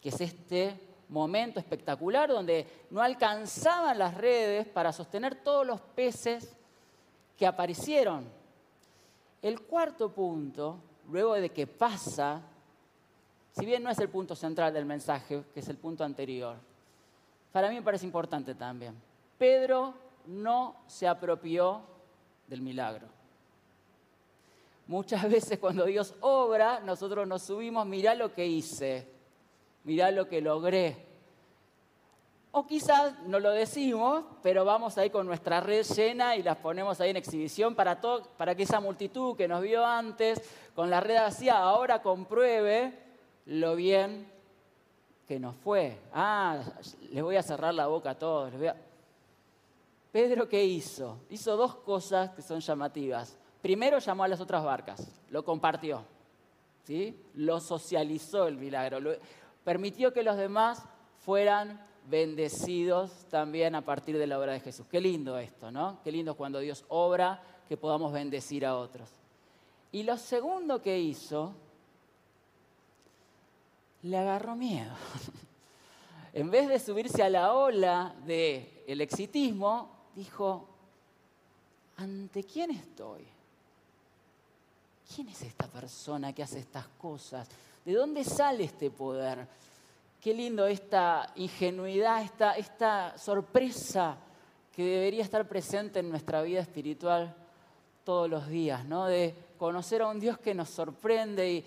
que 0.00 0.10
es 0.10 0.20
este 0.20 0.78
momento 1.08 1.58
espectacular 1.58 2.28
donde 2.28 2.86
no 2.90 3.00
alcanzaban 3.00 3.98
las 3.98 4.14
redes 4.14 4.66
para 4.68 4.92
sostener 4.92 5.36
todos 5.36 5.66
los 5.66 5.80
peces 5.80 6.54
que 7.36 7.46
aparecieron. 7.46 8.28
El 9.42 9.60
cuarto 9.62 10.10
punto, 10.10 10.78
luego 11.08 11.34
de 11.34 11.50
que 11.50 11.66
pasa, 11.66 12.40
si 13.52 13.66
bien 13.66 13.82
no 13.82 13.90
es 13.90 13.98
el 13.98 14.08
punto 14.08 14.34
central 14.34 14.72
del 14.72 14.84
mensaje, 14.84 15.44
que 15.52 15.60
es 15.60 15.68
el 15.68 15.76
punto 15.76 16.04
anterior, 16.04 16.56
para 17.52 17.68
mí 17.68 17.74
me 17.74 17.82
parece 17.82 18.06
importante 18.06 18.54
también. 18.54 18.94
Pedro 19.38 19.94
no 20.26 20.76
se 20.86 21.06
apropió 21.06 21.82
del 22.46 22.60
milagro. 22.60 23.15
Muchas 24.86 25.22
veces 25.30 25.58
cuando 25.58 25.84
Dios 25.84 26.14
obra, 26.20 26.80
nosotros 26.80 27.26
nos 27.26 27.42
subimos, 27.42 27.86
mirá 27.86 28.14
lo 28.14 28.32
que 28.32 28.46
hice, 28.46 29.06
mirá 29.84 30.10
lo 30.10 30.28
que 30.28 30.40
logré. 30.40 31.04
O 32.52 32.66
quizás 32.66 33.18
no 33.26 33.38
lo 33.38 33.50
decimos, 33.50 34.24
pero 34.42 34.64
vamos 34.64 34.96
ahí 34.96 35.10
con 35.10 35.26
nuestra 35.26 35.60
red 35.60 35.84
llena 35.84 36.36
y 36.36 36.42
las 36.42 36.56
ponemos 36.56 36.98
ahí 37.00 37.10
en 37.10 37.16
exhibición 37.16 37.74
para, 37.74 38.00
todo, 38.00 38.22
para 38.38 38.54
que 38.54 38.62
esa 38.62 38.80
multitud 38.80 39.36
que 39.36 39.46
nos 39.46 39.60
vio 39.60 39.84
antes, 39.84 40.40
con 40.74 40.88
la 40.88 41.00
red 41.00 41.16
vacía, 41.16 41.58
ahora 41.58 42.00
compruebe 42.00 42.98
lo 43.44 43.76
bien 43.76 44.26
que 45.28 45.38
nos 45.38 45.54
fue. 45.56 45.98
Ah, 46.14 46.62
les 47.10 47.22
voy 47.22 47.36
a 47.36 47.42
cerrar 47.42 47.74
la 47.74 47.88
boca 47.88 48.10
a 48.10 48.18
todos. 48.18 48.52
Pedro, 50.10 50.48
¿qué 50.48 50.64
hizo? 50.64 51.18
Hizo 51.28 51.58
dos 51.58 51.74
cosas 51.74 52.30
que 52.30 52.40
son 52.40 52.60
llamativas. 52.60 53.36
Primero 53.66 53.98
llamó 53.98 54.22
a 54.22 54.28
las 54.28 54.40
otras 54.40 54.62
barcas, 54.62 55.08
lo 55.28 55.44
compartió. 55.44 56.04
¿sí? 56.84 57.20
Lo 57.34 57.58
socializó 57.58 58.46
el 58.46 58.58
milagro, 58.58 59.16
permitió 59.64 60.12
que 60.12 60.22
los 60.22 60.36
demás 60.36 60.84
fueran 61.24 61.84
bendecidos 62.08 63.26
también 63.28 63.74
a 63.74 63.84
partir 63.84 64.18
de 64.18 64.28
la 64.28 64.38
obra 64.38 64.52
de 64.52 64.60
Jesús. 64.60 64.86
Qué 64.88 65.00
lindo 65.00 65.36
esto, 65.36 65.72
¿no? 65.72 65.98
Qué 66.04 66.12
lindo 66.12 66.36
cuando 66.36 66.60
Dios 66.60 66.84
obra 66.86 67.42
que 67.68 67.76
podamos 67.76 68.12
bendecir 68.12 68.64
a 68.64 68.76
otros. 68.76 69.10
Y 69.90 70.04
lo 70.04 70.16
segundo 70.16 70.80
que 70.80 71.00
hizo, 71.00 71.52
le 74.02 74.16
agarró 74.16 74.54
miedo. 74.54 74.94
en 76.32 76.52
vez 76.52 76.68
de 76.68 76.78
subirse 76.78 77.20
a 77.20 77.28
la 77.28 77.52
ola 77.52 78.14
del 78.24 78.70
el 78.86 79.00
exitismo, 79.00 79.90
dijo, 80.14 80.68
¿ante 81.96 82.44
quién 82.44 82.70
estoy? 82.70 83.34
¿Quién 85.14 85.28
es 85.28 85.42
esta 85.42 85.68
persona 85.68 86.32
que 86.32 86.42
hace 86.42 86.58
estas 86.58 86.86
cosas? 86.98 87.48
¿De 87.84 87.92
dónde 87.94 88.24
sale 88.24 88.64
este 88.64 88.90
poder? 88.90 89.46
Qué 90.20 90.34
lindo 90.34 90.66
esta 90.66 91.32
ingenuidad, 91.36 92.22
esta, 92.22 92.56
esta 92.56 93.16
sorpresa 93.16 94.16
que 94.74 94.84
debería 94.84 95.22
estar 95.22 95.46
presente 95.46 96.00
en 96.00 96.10
nuestra 96.10 96.42
vida 96.42 96.60
espiritual 96.60 97.34
todos 98.04 98.28
los 98.28 98.48
días, 98.48 98.84
¿no? 98.84 99.06
De 99.06 99.34
conocer 99.56 100.02
a 100.02 100.08
un 100.08 100.18
Dios 100.18 100.38
que 100.38 100.54
nos 100.54 100.70
sorprende 100.70 101.52
y, 101.52 101.64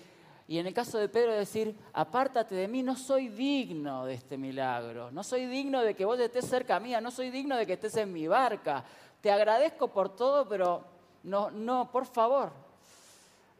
y 0.47 0.59
en 0.59 0.67
el 0.67 0.73
caso 0.73 0.97
de 0.97 1.07
Pedro 1.07 1.33
decir, 1.33 1.75
apártate 1.93 2.55
de 2.55 2.67
mí, 2.67 2.83
no 2.83 2.97
soy 2.97 3.29
digno 3.29 4.05
de 4.05 4.15
este 4.15 4.37
milagro, 4.37 5.11
no 5.11 5.23
soy 5.23 5.45
digno 5.45 5.81
de 5.81 5.95
que 5.95 6.05
vos 6.05 6.19
estés 6.19 6.45
cerca 6.45 6.79
mía, 6.79 6.99
no 6.99 7.11
soy 7.11 7.29
digno 7.29 7.55
de 7.55 7.65
que 7.65 7.73
estés 7.73 7.95
en 7.95 8.11
mi 8.11 8.27
barca. 8.27 8.83
Te 9.21 9.31
agradezco 9.31 9.87
por 9.87 10.15
todo, 10.15 10.47
pero 10.47 10.83
no, 11.23 11.49
no, 11.51 11.89
por 11.91 12.05
favor, 12.05 12.51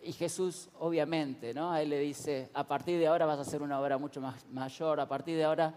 y 0.04 0.14
Jesús, 0.14 0.70
obviamente, 0.80 1.54
¿no? 1.54 1.72
A 1.72 1.82
él 1.82 1.90
le 1.90 2.00
dice, 2.00 2.50
a 2.54 2.66
partir 2.66 3.00
de 3.00 3.08
ahora 3.08 3.26
vas 3.26 3.40
a 3.40 3.42
hacer 3.42 3.62
una 3.62 3.80
obra 3.80 3.98
mucho 3.98 4.22
más 4.22 4.46
mayor, 4.48 5.00
a 5.00 5.08
partir 5.08 5.38
de 5.38 5.44
ahora 5.44 5.74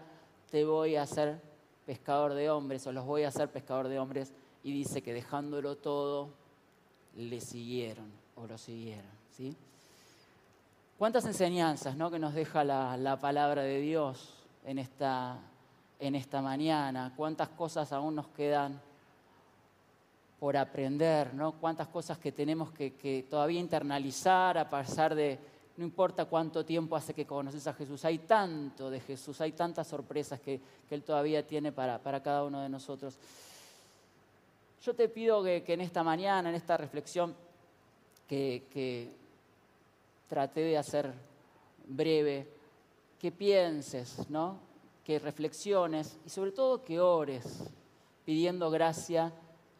te 0.49 0.63
voy 0.63 0.95
a 0.95 1.03
hacer 1.03 1.41
pescador 1.85 2.33
de 2.33 2.49
hombres, 2.49 2.85
o 2.87 2.91
los 2.91 3.05
voy 3.05 3.23
a 3.23 3.27
hacer 3.29 3.49
pescador 3.49 3.87
de 3.87 3.99
hombres. 3.99 4.33
Y 4.63 4.71
dice 4.71 5.01
que 5.01 5.13
dejándolo 5.13 5.75
todo, 5.75 6.29
le 7.15 7.41
siguieron, 7.41 8.11
o 8.35 8.47
lo 8.47 8.57
siguieron, 8.57 9.11
¿sí? 9.29 9.55
¿Cuántas 10.97 11.25
enseñanzas 11.25 11.97
¿no? 11.97 12.09
que 12.09 12.19
nos 12.19 12.33
deja 12.33 12.63
la, 12.63 12.95
la 12.95 13.19
palabra 13.19 13.63
de 13.63 13.81
Dios 13.81 14.45
en 14.63 14.79
esta, 14.79 15.37
en 15.99 16.15
esta 16.15 16.41
mañana? 16.41 17.13
¿Cuántas 17.17 17.49
cosas 17.49 17.91
aún 17.91 18.15
nos 18.15 18.27
quedan 18.29 18.79
por 20.43 20.57
aprender, 20.57 21.33
¿no? 21.33 21.53
Cuántas 21.53 21.87
cosas 21.87 22.17
que 22.17 22.33
tenemos 22.33 22.69
que, 22.73 23.25
todavía 23.29 23.61
internalizar 23.61 24.57
a 24.57 24.69
pasar 24.69 25.15
de, 25.15 25.39
no 25.77 25.85
importa 25.85 26.25
cuánto 26.25 26.65
tiempo 26.65 26.97
hace 26.97 27.13
que 27.13 27.25
conoces 27.25 27.65
a 27.65 27.73
Jesús, 27.73 28.03
hay 28.03 28.17
tanto 28.17 28.89
de 28.89 28.99
Jesús, 28.99 29.39
hay 29.39 29.53
tantas 29.53 29.87
sorpresas 29.87 30.41
que, 30.41 30.59
Él 30.89 31.01
todavía 31.01 31.47
tiene 31.47 31.71
para, 31.71 31.97
cada 32.21 32.43
uno 32.43 32.59
de 32.59 32.67
nosotros. 32.67 33.17
Yo 34.81 34.93
te 34.93 35.07
pido 35.07 35.41
que, 35.45 35.63
en 35.65 35.79
esta 35.79 36.03
mañana, 36.03 36.49
en 36.49 36.55
esta 36.55 36.75
reflexión 36.75 37.33
que, 38.27 38.65
que 38.69 39.11
traté 40.27 40.59
de 40.59 40.77
hacer 40.77 41.13
breve, 41.87 42.49
que 43.17 43.31
pienses, 43.31 44.29
¿no? 44.29 44.57
que 45.05 45.19
reflexiones 45.19 46.17
y 46.25 46.29
sobre 46.29 46.51
todo 46.51 46.83
que 46.83 46.99
ores 46.99 47.63
pidiendo 48.25 48.69
gracia 48.69 49.31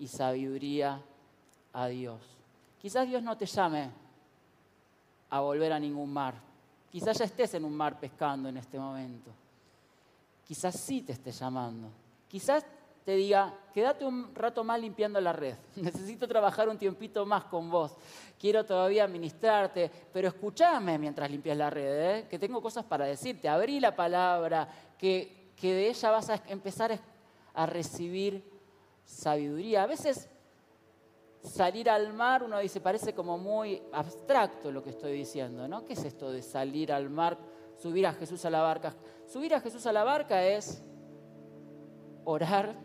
y 0.04 0.08
sabiduría 0.08 1.02
a 1.72 1.88
Dios. 1.88 2.20
Quizás 2.82 3.08
Dios 3.08 3.24
no 3.24 3.38
te 3.38 3.46
llame 3.46 3.90
a 5.30 5.40
volver 5.40 5.72
a 5.72 5.80
ningún 5.80 6.12
mar. 6.12 6.36
Quizás 6.92 7.18
ya 7.18 7.24
estés 7.24 7.54
en 7.54 7.64
un 7.64 7.74
mar 7.74 7.98
pescando 7.98 8.50
en 8.50 8.58
este 8.58 8.78
momento. 8.78 9.32
Quizás 10.46 10.78
sí 10.78 11.04
te 11.04 11.14
esté 11.14 11.32
llamando. 11.32 11.88
Quizás 12.28 12.66
te 13.06 13.16
diga, 13.16 13.54
quédate 13.74 14.04
un 14.04 14.36
rato 14.36 14.62
más 14.66 14.78
limpiando 14.78 15.22
la 15.22 15.32
red. 15.32 15.56
Necesito 15.78 16.28
trabajar 16.28 16.68
un 16.68 16.78
tiempito 16.78 17.26
más 17.26 17.46
con 17.46 17.72
vos. 17.72 17.96
Quiero 18.38 18.66
todavía 18.66 19.08
ministrarte, 19.08 19.90
pero 20.12 20.28
escúchame 20.28 21.00
mientras 21.00 21.32
limpias 21.32 21.56
la 21.56 21.70
red, 21.70 22.18
¿eh? 22.18 22.28
que 22.30 22.38
tengo 22.38 22.62
cosas 22.62 22.84
para 22.84 23.06
decirte. 23.06 23.48
Abrí 23.48 23.80
la 23.80 23.96
palabra, 23.96 24.68
que, 24.98 25.54
que 25.56 25.74
de 25.74 25.88
ella 25.88 26.12
vas 26.12 26.30
a 26.30 26.44
empezar 26.50 27.00
a 27.54 27.66
recibir 27.66 28.53
sabiduría. 29.04 29.84
A 29.84 29.88
veces 29.88 30.30
salir 31.42 31.90
al 31.90 32.14
mar, 32.14 32.44
uno 32.44 32.60
dice, 32.60 32.82
parece 32.82 33.14
como 33.14 33.38
muy 33.38 33.82
abstracto 33.92 34.72
lo 34.72 34.84
que 34.84 34.92
estoy 34.92 35.14
diciendo, 35.14 35.68
¿no? 35.68 35.86
¿Qué 35.86 35.94
es 35.94 36.04
esto 36.04 36.32
de 36.32 36.42
salir 36.42 36.92
al 36.92 37.10
mar, 37.10 37.38
subir 37.78 38.08
a 38.08 38.14
Jesús 38.14 38.46
a 38.46 38.50
la 38.50 38.62
barca? 38.62 38.96
Subir 39.28 39.54
a 39.54 39.60
Jesús 39.60 39.86
a 39.86 39.94
la 39.94 40.04
barca 40.04 40.46
es 40.46 40.84
orar, 42.26 42.76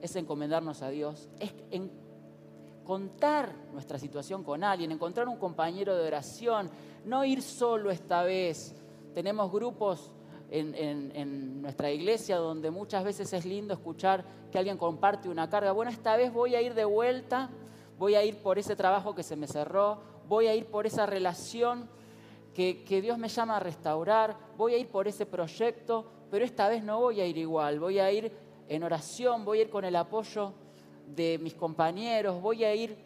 es 0.00 0.14
encomendarnos 0.16 0.82
a 0.82 0.90
Dios, 0.90 1.28
es 1.40 1.52
contar 2.84 3.52
nuestra 3.72 3.98
situación 3.98 4.44
con 4.44 4.62
alguien, 4.62 4.92
encontrar 4.92 5.28
un 5.28 5.38
compañero 5.38 5.96
de 5.96 6.06
oración, 6.06 6.70
no 7.04 7.24
ir 7.24 7.42
solo 7.42 7.90
esta 7.90 8.22
vez. 8.22 8.74
Tenemos 9.14 9.50
grupos 9.50 10.12
en, 10.50 11.62
nuestra 11.62 11.90
iglesia 11.90 12.36
donde 12.36 12.70
muchas 12.70 13.04
veces 13.04 13.32
es 13.32 13.44
lindo 13.44 13.74
escuchar 13.74 14.24
que 14.50 14.58
alguien 14.58 14.78
comparte 14.78 15.28
una 15.28 15.48
carga. 15.48 15.72
Bueno, 15.72 15.90
esta 15.90 16.16
vez 16.16 16.32
voy 16.32 16.54
a 16.54 16.62
ir 16.62 16.74
de 16.74 16.84
vuelta, 16.84 17.50
voy 17.98 18.14
a 18.14 18.24
ir 18.24 18.36
por 18.36 18.58
ese 18.58 18.76
trabajo 18.76 19.14
que 19.14 19.22
se 19.22 19.36
me 19.36 19.46
cerró, 19.46 19.98
voy 20.28 20.46
a 20.46 20.54
ir 20.54 20.66
por 20.66 20.86
esa 20.86 21.06
relación 21.06 21.88
que, 22.54 22.84
que 22.84 23.02
Dios 23.02 23.18
me 23.18 23.28
llama 23.28 23.56
a 23.56 23.60
restaurar, 23.60 24.36
voy 24.56 24.74
a 24.74 24.78
ir 24.78 24.88
por 24.88 25.08
ese 25.08 25.26
proyecto, 25.26 26.06
pero 26.30 26.44
esta 26.44 26.68
vez 26.68 26.82
no 26.82 27.00
voy 27.00 27.20
a 27.20 27.26
ir 27.26 27.36
igual, 27.36 27.80
voy 27.80 27.98
a 27.98 28.10
ir 28.12 28.32
en 28.68 28.82
oración, 28.82 29.44
voy 29.44 29.58
a 29.58 29.62
ir 29.62 29.70
con 29.70 29.84
el 29.84 29.96
apoyo 29.96 30.52
de 31.06 31.38
mis 31.38 31.54
compañeros, 31.54 32.40
voy 32.40 32.64
a 32.64 32.74
ir 32.74 32.96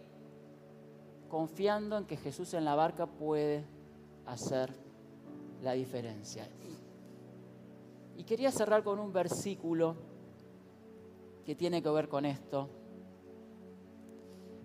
confiando 1.29 1.97
en 1.97 2.05
que 2.05 2.17
Jesús 2.17 2.55
en 2.55 2.65
la 2.65 2.75
barca 2.75 3.07
puede 3.07 3.65
hacer 4.27 4.75
la 5.63 5.73
diferencia. 5.73 6.49
Y 8.21 8.25
quería 8.25 8.53
cerrar 8.53 8.85
con 8.85 8.99
un 8.99 9.15
versículo 9.15 9.97
que 11.43 11.55
tiene 11.55 11.83
que 11.83 11.89
ver 11.89 12.07
con 12.07 12.27
esto, 12.27 12.69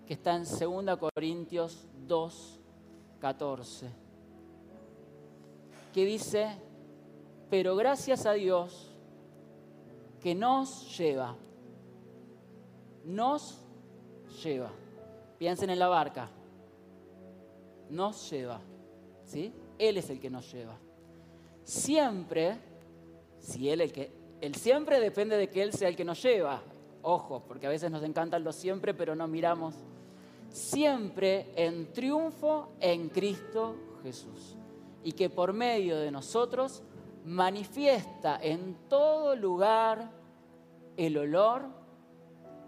que 0.04 0.12
está 0.12 0.36
en 0.36 0.42
2 0.44 0.98
Corintios 0.98 1.88
2, 2.06 2.60
14, 3.18 3.90
que 5.94 6.04
dice, 6.04 6.50
pero 7.48 7.74
gracias 7.76 8.26
a 8.26 8.32
Dios 8.32 8.94
que 10.20 10.34
nos 10.34 10.94
lleva, 10.98 11.34
nos 13.06 13.64
lleva. 14.44 14.70
Piensen 15.38 15.70
en 15.70 15.78
la 15.78 15.88
barca, 15.88 16.28
nos 17.88 18.30
lleva, 18.30 18.60
¿sí? 19.24 19.50
Él 19.78 19.96
es 19.96 20.10
el 20.10 20.20
que 20.20 20.28
nos 20.28 20.52
lleva. 20.52 20.76
Siempre 21.64 22.65
si 23.40 23.68
él 23.70 23.80
el 23.80 23.92
que 23.92 24.10
él 24.40 24.54
siempre 24.54 25.00
depende 25.00 25.36
de 25.36 25.48
que 25.48 25.62
él 25.62 25.72
sea 25.72 25.88
el 25.88 25.96
que 25.96 26.04
nos 26.04 26.22
lleva. 26.22 26.62
Ojo, 27.02 27.42
porque 27.46 27.66
a 27.66 27.70
veces 27.70 27.90
nos 27.90 28.02
encantan 28.02 28.44
los 28.44 28.56
siempre, 28.56 28.94
pero 28.94 29.14
no 29.14 29.26
miramos 29.26 29.74
siempre 30.50 31.52
en 31.54 31.92
triunfo 31.92 32.70
en 32.80 33.08
Cristo 33.08 33.76
Jesús. 34.02 34.56
Y 35.02 35.12
que 35.12 35.30
por 35.30 35.52
medio 35.52 35.96
de 35.98 36.10
nosotros 36.10 36.82
manifiesta 37.24 38.38
en 38.40 38.76
todo 38.88 39.34
lugar 39.36 40.10
el 40.96 41.16
olor 41.18 41.66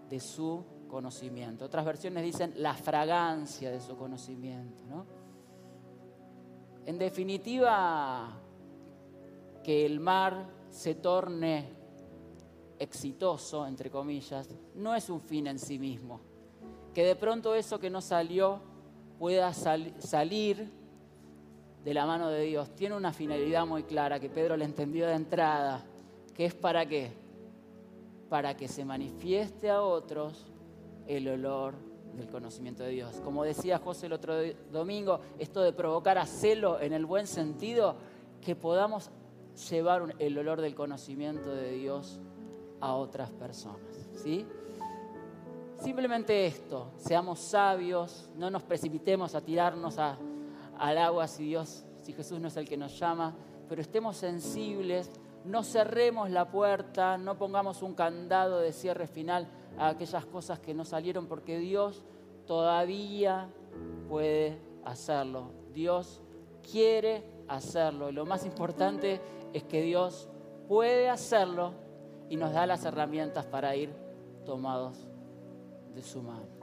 de 0.09 0.19
su 0.19 0.63
conocimiento. 0.87 1.65
Otras 1.65 1.85
versiones 1.85 2.23
dicen 2.23 2.53
la 2.57 2.73
fragancia 2.73 3.71
de 3.71 3.79
su 3.79 3.95
conocimiento. 3.95 5.05
En 6.85 6.97
definitiva, 6.97 8.39
que 9.63 9.85
el 9.85 9.99
mar 9.99 10.58
se 10.69 10.95
torne 10.95 11.65
exitoso, 12.79 13.67
entre 13.67 13.89
comillas, 13.89 14.49
no 14.75 14.95
es 14.95 15.09
un 15.09 15.21
fin 15.21 15.47
en 15.47 15.59
sí 15.59 15.77
mismo. 15.77 16.21
Que 16.93 17.03
de 17.03 17.15
pronto 17.15 17.53
eso 17.55 17.79
que 17.79 17.89
no 17.89 18.01
salió 18.01 18.61
pueda 19.17 19.53
salir 19.53 20.71
de 21.83 21.93
la 21.93 22.05
mano 22.05 22.29
de 22.29 22.43
Dios. 22.43 22.73
Tiene 22.75 22.95
una 22.95 23.13
finalidad 23.13 23.65
muy 23.65 23.83
clara 23.83 24.19
que 24.19 24.29
Pedro 24.29 24.57
le 24.57 24.65
entendió 24.65 25.07
de 25.07 25.13
entrada, 25.13 25.83
que 26.33 26.45
es 26.45 26.53
para 26.53 26.85
qué? 26.85 27.11
Para 28.29 28.55
que 28.55 28.67
se 28.67 28.85
manifieste 28.85 29.69
a 29.69 29.81
otros 29.81 30.45
el 31.07 31.27
olor 31.27 31.75
del 32.15 32.27
conocimiento 32.27 32.83
de 32.83 32.89
Dios. 32.91 33.19
Como 33.23 33.43
decía 33.43 33.79
José 33.79 34.07
el 34.07 34.13
otro 34.13 34.35
domingo, 34.71 35.19
esto 35.37 35.61
de 35.61 35.73
provocar 35.73 36.17
a 36.17 36.25
celo 36.25 36.79
en 36.79 36.93
el 36.93 37.05
buen 37.05 37.27
sentido, 37.27 37.95
que 38.41 38.55
podamos 38.55 39.11
llevar 39.69 40.15
el 40.19 40.37
olor 40.37 40.61
del 40.61 40.75
conocimiento 40.75 41.53
de 41.53 41.71
Dios 41.71 42.19
a 42.79 42.93
otras 42.95 43.31
personas. 43.31 44.07
¿sí? 44.13 44.45
Simplemente 45.79 46.45
esto, 46.45 46.91
seamos 46.97 47.39
sabios, 47.39 48.29
no 48.35 48.49
nos 48.49 48.63
precipitemos 48.63 49.35
a 49.35 49.41
tirarnos 49.41 49.97
al 49.97 50.97
agua 50.97 51.27
si 51.27 51.45
Dios, 51.45 51.85
si 52.01 52.13
Jesús 52.13 52.39
no 52.39 52.49
es 52.49 52.57
el 52.57 52.67
que 52.67 52.77
nos 52.77 52.97
llama, 52.99 53.35
pero 53.67 53.81
estemos 53.81 54.17
sensibles, 54.17 55.09
no 55.45 55.63
cerremos 55.63 56.29
la 56.29 56.49
puerta, 56.51 57.17
no 57.17 57.37
pongamos 57.37 57.81
un 57.81 57.93
candado 57.93 58.59
de 58.59 58.73
cierre 58.73 59.07
final 59.07 59.47
a 59.77 59.89
aquellas 59.89 60.25
cosas 60.25 60.59
que 60.59 60.73
no 60.73 60.83
salieron, 60.83 61.27
porque 61.27 61.57
Dios 61.59 62.03
todavía 62.45 63.49
puede 64.09 64.59
hacerlo. 64.83 65.51
Dios 65.73 66.21
quiere 66.69 67.23
hacerlo. 67.49 68.09
Y 68.09 68.13
lo 68.13 68.25
más 68.25 68.45
importante 68.45 69.19
es 69.53 69.63
que 69.63 69.81
Dios 69.81 70.29
puede 70.67 71.09
hacerlo 71.09 71.73
y 72.29 72.37
nos 72.37 72.53
da 72.53 72.65
las 72.65 72.85
herramientas 72.85 73.45
para 73.45 73.75
ir 73.75 73.93
tomados 74.45 75.07
de 75.93 76.03
su 76.03 76.21
mano. 76.21 76.58